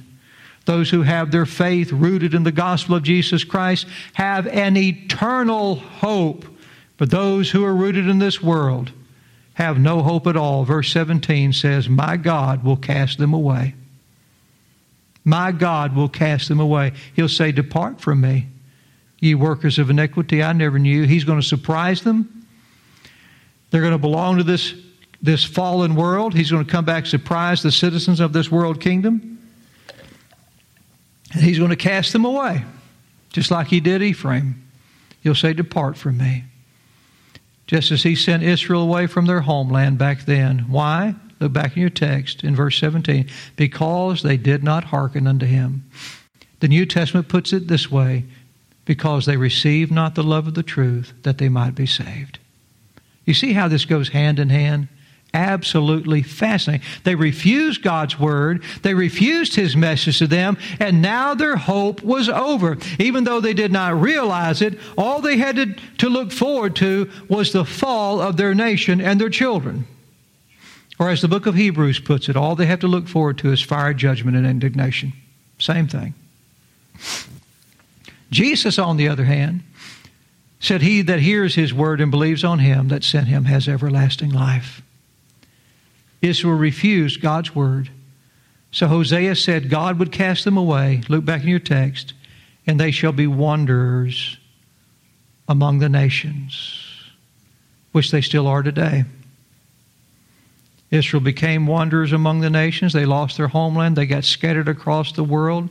Those 0.64 0.90
who 0.90 1.02
have 1.02 1.30
their 1.30 1.46
faith 1.46 1.90
rooted 1.92 2.34
in 2.34 2.44
the 2.44 2.52
gospel 2.52 2.94
of 2.94 3.02
Jesus 3.02 3.42
Christ 3.42 3.86
have 4.14 4.46
an 4.46 4.76
eternal 4.76 5.76
hope 5.76 6.46
but 7.02 7.10
those 7.10 7.50
who 7.50 7.64
are 7.64 7.74
rooted 7.74 8.08
in 8.08 8.20
this 8.20 8.40
world 8.40 8.92
have 9.54 9.76
no 9.76 10.02
hope 10.02 10.24
at 10.28 10.36
all. 10.36 10.64
Verse 10.64 10.88
17 10.92 11.52
says, 11.52 11.88
My 11.88 12.16
God 12.16 12.62
will 12.62 12.76
cast 12.76 13.18
them 13.18 13.34
away. 13.34 13.74
My 15.24 15.50
God 15.50 15.96
will 15.96 16.08
cast 16.08 16.48
them 16.48 16.60
away. 16.60 16.92
He'll 17.14 17.28
say, 17.28 17.50
Depart 17.50 18.00
from 18.00 18.20
me, 18.20 18.46
ye 19.22 19.34
workers 19.34 19.78
of 19.78 19.88
iniquity. 19.88 20.42
I 20.42 20.52
never 20.52 20.78
knew. 20.78 21.04
He's 21.04 21.24
going 21.24 21.40
to 21.40 21.46
surprise 21.46 22.02
them. 22.02 22.46
They're 23.70 23.80
going 23.80 23.92
to 23.92 23.98
belong 23.98 24.36
to 24.36 24.44
this, 24.44 24.74
this 25.22 25.44
fallen 25.44 25.94
world. 25.94 26.34
He's 26.34 26.50
going 26.50 26.64
to 26.64 26.70
come 26.70 26.84
back, 26.84 27.06
surprise 27.06 27.62
the 27.62 27.72
citizens 27.72 28.20
of 28.20 28.34
this 28.34 28.50
world 28.50 28.80
kingdom. 28.80 29.38
And 31.32 31.42
he's 31.42 31.58
going 31.58 31.70
to 31.70 31.76
cast 31.76 32.12
them 32.12 32.26
away, 32.26 32.64
just 33.30 33.50
like 33.50 33.68
he 33.68 33.80
did 33.80 34.02
Ephraim. 34.02 34.62
He'll 35.22 35.34
say, 35.36 35.54
Depart 35.54 35.96
from 35.96 36.18
me 36.18 36.44
just 37.72 37.90
as 37.90 38.02
he 38.02 38.14
sent 38.14 38.42
Israel 38.42 38.82
away 38.82 39.06
from 39.06 39.24
their 39.24 39.40
homeland 39.40 39.96
back 39.96 40.26
then. 40.26 40.58
Why? 40.68 41.14
Look 41.40 41.54
back 41.54 41.74
in 41.74 41.80
your 41.80 41.90
text 41.90 42.44
in 42.44 42.54
verse 42.54 42.78
17. 42.78 43.30
Because 43.56 44.22
they 44.22 44.36
did 44.36 44.62
not 44.62 44.84
hearken 44.84 45.26
unto 45.26 45.46
him. 45.46 45.88
The 46.60 46.68
New 46.68 46.84
Testament 46.84 47.28
puts 47.28 47.52
it 47.54 47.68
this 47.68 47.90
way 47.90 48.24
because 48.84 49.26
they 49.26 49.36
received 49.36 49.92
not 49.92 50.14
the 50.14 50.22
love 50.22 50.46
of 50.46 50.54
the 50.54 50.62
truth 50.62 51.12
that 51.22 51.38
they 51.38 51.48
might 51.48 51.74
be 51.74 51.86
saved. 51.86 52.38
You 53.24 53.34
see 53.34 53.52
how 53.52 53.68
this 53.68 53.84
goes 53.84 54.08
hand 54.08 54.38
in 54.38 54.48
hand? 54.50 54.88
absolutely 55.34 56.22
fascinating. 56.22 56.86
They 57.04 57.14
refused 57.14 57.82
God's 57.82 58.18
word, 58.18 58.62
they 58.82 58.94
refused 58.94 59.54
his 59.54 59.76
message 59.76 60.18
to 60.18 60.26
them, 60.26 60.58
and 60.78 61.00
now 61.00 61.34
their 61.34 61.56
hope 61.56 62.02
was 62.02 62.28
over. 62.28 62.78
Even 62.98 63.24
though 63.24 63.40
they 63.40 63.54
did 63.54 63.72
not 63.72 64.00
realize 64.00 64.62
it, 64.62 64.78
all 64.96 65.20
they 65.20 65.36
had 65.36 65.56
to, 65.56 65.74
to 65.98 66.08
look 66.08 66.32
forward 66.32 66.76
to 66.76 67.10
was 67.28 67.52
the 67.52 67.64
fall 67.64 68.20
of 68.20 68.36
their 68.36 68.54
nation 68.54 69.00
and 69.00 69.20
their 69.20 69.30
children. 69.30 69.86
Or 70.98 71.08
as 71.08 71.22
the 71.22 71.28
book 71.28 71.46
of 71.46 71.54
Hebrews 71.54 72.00
puts 72.00 72.28
it, 72.28 72.36
all 72.36 72.54
they 72.54 72.66
have 72.66 72.80
to 72.80 72.88
look 72.88 73.08
forward 73.08 73.38
to 73.38 73.52
is 73.52 73.60
fire, 73.60 73.94
judgment, 73.94 74.36
and 74.36 74.46
indignation. 74.46 75.12
Same 75.58 75.88
thing. 75.88 76.14
Jesus, 78.32 78.78
on 78.78 78.96
the 78.96 79.08
other 79.08 79.24
hand, 79.24 79.62
said, 80.58 80.80
He 80.80 81.02
that 81.02 81.20
hears 81.20 81.54
his 81.54 81.74
word 81.74 82.00
and 82.00 82.10
believes 82.10 82.42
on 82.42 82.58
him 82.58 82.88
that 82.88 83.04
sent 83.04 83.28
him 83.28 83.44
has 83.44 83.68
everlasting 83.68 84.30
life. 84.30 84.82
Israel 86.22 86.56
refused 86.56 87.20
God's 87.20 87.54
word. 87.54 87.90
So 88.70 88.86
Hosea 88.86 89.36
said 89.36 89.68
God 89.68 89.98
would 89.98 90.12
cast 90.12 90.44
them 90.44 90.56
away. 90.56 91.02
Look 91.08 91.24
back 91.24 91.42
in 91.42 91.48
your 91.48 91.58
text. 91.58 92.14
And 92.66 92.80
they 92.80 92.90
shall 92.90 93.12
be 93.12 93.26
wanderers 93.26 94.38
among 95.48 95.80
the 95.80 95.88
nations, 95.88 96.80
which 97.90 98.12
they 98.12 98.20
still 98.20 98.46
are 98.46 98.62
today. 98.62 99.04
Israel 100.90 101.22
became 101.22 101.66
wanderers 101.66 102.12
among 102.12 102.40
the 102.40 102.50
nations. 102.50 102.92
They 102.92 103.04
lost 103.04 103.36
their 103.36 103.48
homeland. 103.48 103.96
They 103.96 104.06
got 104.06 104.24
scattered 104.24 104.68
across 104.68 105.12
the 105.12 105.24
world. 105.24 105.68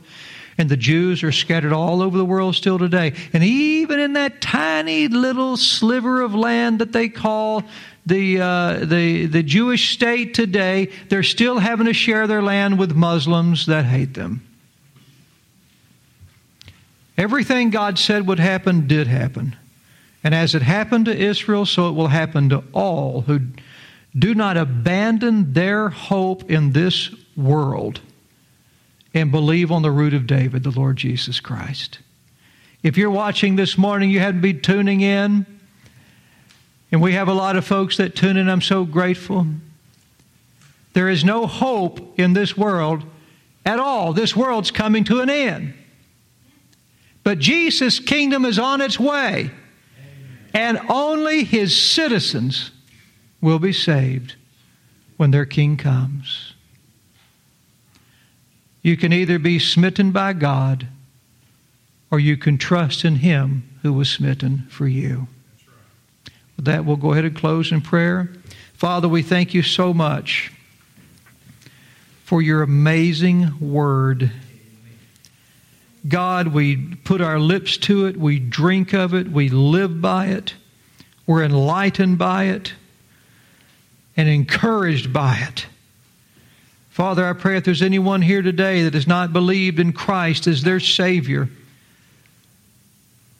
And 0.58 0.68
the 0.68 0.76
Jews 0.76 1.22
are 1.22 1.32
scattered 1.32 1.72
all 1.72 2.02
over 2.02 2.16
the 2.18 2.24
world 2.24 2.54
still 2.54 2.78
today. 2.78 3.14
And 3.32 3.42
even 3.42 3.98
in 4.00 4.12
that 4.14 4.40
tiny 4.40 5.08
little 5.08 5.56
sliver 5.56 6.20
of 6.20 6.34
land 6.34 6.78
that 6.80 6.92
they 6.92 7.08
call 7.08 7.64
the, 8.04 8.40
uh, 8.40 8.84
the, 8.84 9.26
the 9.26 9.42
Jewish 9.42 9.94
state 9.94 10.34
today, 10.34 10.90
they're 11.08 11.22
still 11.22 11.58
having 11.58 11.86
to 11.86 11.94
share 11.94 12.26
their 12.26 12.42
land 12.42 12.78
with 12.78 12.94
Muslims 12.94 13.66
that 13.66 13.84
hate 13.84 14.14
them. 14.14 14.46
Everything 17.16 17.70
God 17.70 17.98
said 17.98 18.26
would 18.26 18.40
happen 18.40 18.86
did 18.86 19.06
happen. 19.06 19.56
And 20.24 20.34
as 20.34 20.54
it 20.54 20.62
happened 20.62 21.06
to 21.06 21.16
Israel, 21.16 21.66
so 21.66 21.88
it 21.88 21.92
will 21.92 22.08
happen 22.08 22.48
to 22.50 22.62
all 22.72 23.22
who 23.22 23.40
do 24.16 24.34
not 24.34 24.56
abandon 24.56 25.52
their 25.52 25.88
hope 25.88 26.50
in 26.50 26.72
this 26.72 27.10
world 27.36 28.00
and 29.14 29.30
believe 29.30 29.70
on 29.70 29.82
the 29.82 29.90
root 29.90 30.14
of 30.14 30.26
David, 30.26 30.62
the 30.62 30.70
Lord 30.70 30.96
Jesus 30.96 31.40
Christ. 31.40 31.98
If 32.82 32.96
you're 32.96 33.10
watching 33.10 33.56
this 33.56 33.78
morning, 33.78 34.10
you 34.10 34.20
had 34.20 34.34
to 34.36 34.40
be 34.40 34.54
tuning 34.54 35.00
in. 35.00 35.46
And 36.90 37.00
we 37.00 37.12
have 37.12 37.28
a 37.28 37.34
lot 37.34 37.56
of 37.56 37.64
folks 37.64 37.96
that 37.96 38.14
tune 38.14 38.36
in. 38.36 38.48
I'm 38.48 38.60
so 38.60 38.84
grateful. 38.84 39.46
There 40.92 41.08
is 41.08 41.24
no 41.24 41.46
hope 41.46 42.18
in 42.18 42.32
this 42.32 42.56
world 42.56 43.04
at 43.64 43.78
all. 43.78 44.12
This 44.12 44.36
world's 44.36 44.70
coming 44.70 45.04
to 45.04 45.20
an 45.20 45.30
end. 45.30 45.74
But 47.24 47.38
Jesus' 47.38 47.98
kingdom 47.98 48.44
is 48.44 48.58
on 48.58 48.80
its 48.80 48.98
way. 48.98 49.50
And 50.52 50.80
only 50.88 51.44
his 51.44 51.80
citizens 51.80 52.72
will 53.40 53.58
be 53.58 53.72
saved 53.72 54.34
when 55.16 55.30
their 55.30 55.46
king 55.46 55.76
comes. 55.76 56.51
You 58.82 58.96
can 58.96 59.12
either 59.12 59.38
be 59.38 59.58
smitten 59.58 60.10
by 60.10 60.32
God 60.32 60.88
or 62.10 62.20
you 62.20 62.36
can 62.36 62.58
trust 62.58 63.04
in 63.04 63.16
Him 63.16 63.68
who 63.82 63.92
was 63.92 64.10
smitten 64.10 64.66
for 64.68 64.86
you. 64.86 65.28
With 66.56 66.66
that, 66.66 66.84
we'll 66.84 66.96
go 66.96 67.12
ahead 67.12 67.24
and 67.24 67.36
close 67.36 67.72
in 67.72 67.80
prayer. 67.80 68.30
Father, 68.74 69.08
we 69.08 69.22
thank 69.22 69.54
you 69.54 69.62
so 69.62 69.94
much 69.94 70.52
for 72.24 72.42
your 72.42 72.62
amazing 72.62 73.58
word. 73.60 74.30
God, 76.08 76.48
we 76.48 76.96
put 76.96 77.20
our 77.20 77.38
lips 77.38 77.76
to 77.78 78.06
it, 78.06 78.16
we 78.16 78.40
drink 78.40 78.92
of 78.92 79.14
it, 79.14 79.28
we 79.28 79.48
live 79.48 80.00
by 80.00 80.26
it, 80.26 80.54
we're 81.26 81.44
enlightened 81.44 82.18
by 82.18 82.44
it, 82.44 82.74
and 84.16 84.28
encouraged 84.28 85.12
by 85.12 85.46
it. 85.48 85.66
Father, 86.92 87.24
I 87.24 87.32
pray 87.32 87.56
if 87.56 87.64
there's 87.64 87.80
anyone 87.80 88.20
here 88.20 88.42
today 88.42 88.82
that 88.82 88.92
has 88.92 89.06
not 89.06 89.32
believed 89.32 89.80
in 89.80 89.94
Christ 89.94 90.46
as 90.46 90.62
their 90.62 90.78
Savior, 90.78 91.48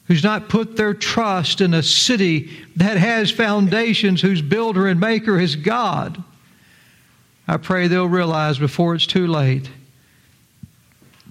who's 0.07 0.23
not 0.23 0.49
put 0.49 0.75
their 0.75 0.95
trust 0.95 1.61
in 1.61 1.75
a 1.75 1.83
city 1.83 2.49
that 2.77 2.97
has 2.97 3.29
foundations, 3.29 4.23
whose 4.23 4.41
builder 4.41 4.87
and 4.87 4.99
maker 4.99 5.39
is 5.39 5.55
God, 5.55 6.23
I 7.47 7.57
pray 7.57 7.87
they'll 7.87 8.07
realize 8.07 8.57
before 8.57 8.95
it's 8.95 9.05
too 9.05 9.27
late 9.27 9.69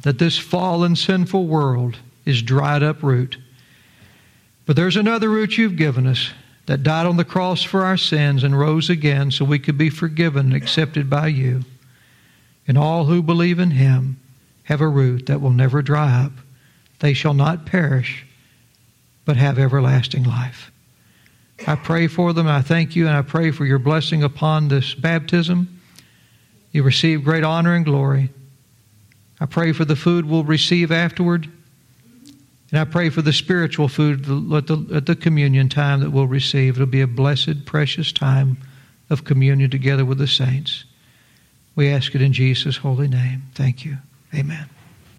that 0.03 0.21
this 0.21 0.39
fallen, 0.39 0.95
sinful 0.95 1.49
world 1.49 1.97
is 2.25 2.41
dried 2.41 2.85
up 2.85 3.03
root. 3.03 3.37
But 4.65 4.77
there's 4.77 4.97
another 4.97 5.29
root 5.29 5.59
you've 5.59 5.77
given 5.77 6.07
us 6.07 6.31
that 6.67 6.85
died 6.85 7.07
on 7.07 7.17
the 7.17 7.25
cross 7.25 7.65
for 7.65 7.85
our 7.85 7.97
sins 7.97 8.45
and 8.45 8.57
rose 8.57 8.89
again 8.89 9.33
so 9.33 9.45
we 9.45 9.59
could 9.59 9.77
be 9.77 9.91
forgiven 9.91 10.53
and 10.53 10.55
accepted 10.55 11.11
by 11.11 11.27
you. 11.27 11.65
And 12.67 12.79
all 12.79 13.05
who 13.05 13.23
believe 13.23 13.59
in 13.59 13.73
him 13.73 14.21
have 14.65 14.81
a 14.81 14.89
root 14.89 15.27
that 15.27 15.41
will 15.41 15.51
never 15.51 15.83
dry 15.83 16.25
up. 16.25 16.33
They 17.01 17.15
shall 17.15 17.35
not 17.35 17.67
perish, 17.67 18.25
but 19.25 19.37
have 19.37 19.59
everlasting 19.59 20.25
life. 20.25 20.71
I 21.67 21.75
pray 21.75 22.07
for 22.07 22.33
them. 22.33 22.49
I 22.49 22.63
thank 22.63 22.97
you, 22.97 23.07
and 23.07 23.17
I 23.17 23.23
pray 23.23 23.51
for 23.51 23.65
your 23.65 23.79
blessing 23.79 24.23
upon 24.23 24.69
this 24.69 24.95
baptism. 24.95 25.81
You 26.73 26.83
receive 26.83 27.25
great 27.25 27.45
honor 27.45 27.75
and 27.75 27.85
glory. 27.85 28.31
I 29.41 29.47
pray 29.47 29.73
for 29.73 29.85
the 29.85 29.97
food 29.97 30.25
we'll 30.25 30.45
receive 30.45 30.91
afterward. 30.91 31.49
And 32.71 32.81
I 32.81 32.85
pray 32.85 33.11
for 33.11 33.21
the 33.21 33.33
spiritual 33.33 33.89
food 33.89 34.21
at 34.55 34.67
the, 34.67 34.87
at 34.95 35.07
the 35.07 35.15
communion 35.15 35.69
time 35.69 36.01
that 36.01 36.11
we'll 36.11 36.27
receive. 36.27 36.77
It'll 36.77 36.87
be 36.87 37.03
a 37.03 37.07
blessed, 37.07 37.67
precious 37.67 38.13
time 38.13 38.57
of 39.11 39.25
communion 39.25 39.71
together 39.71 40.05
with 40.05 40.19
the 40.19 40.27
saints. 40.27 40.85
We 41.75 41.89
ask 41.89 42.15
it 42.15 42.23
in 42.23 42.33
Jesus' 42.33 42.77
holy 42.77 43.09
name. 43.09 43.45
Thank 43.55 43.85
you. 43.85 43.99
Amen. 44.35 44.69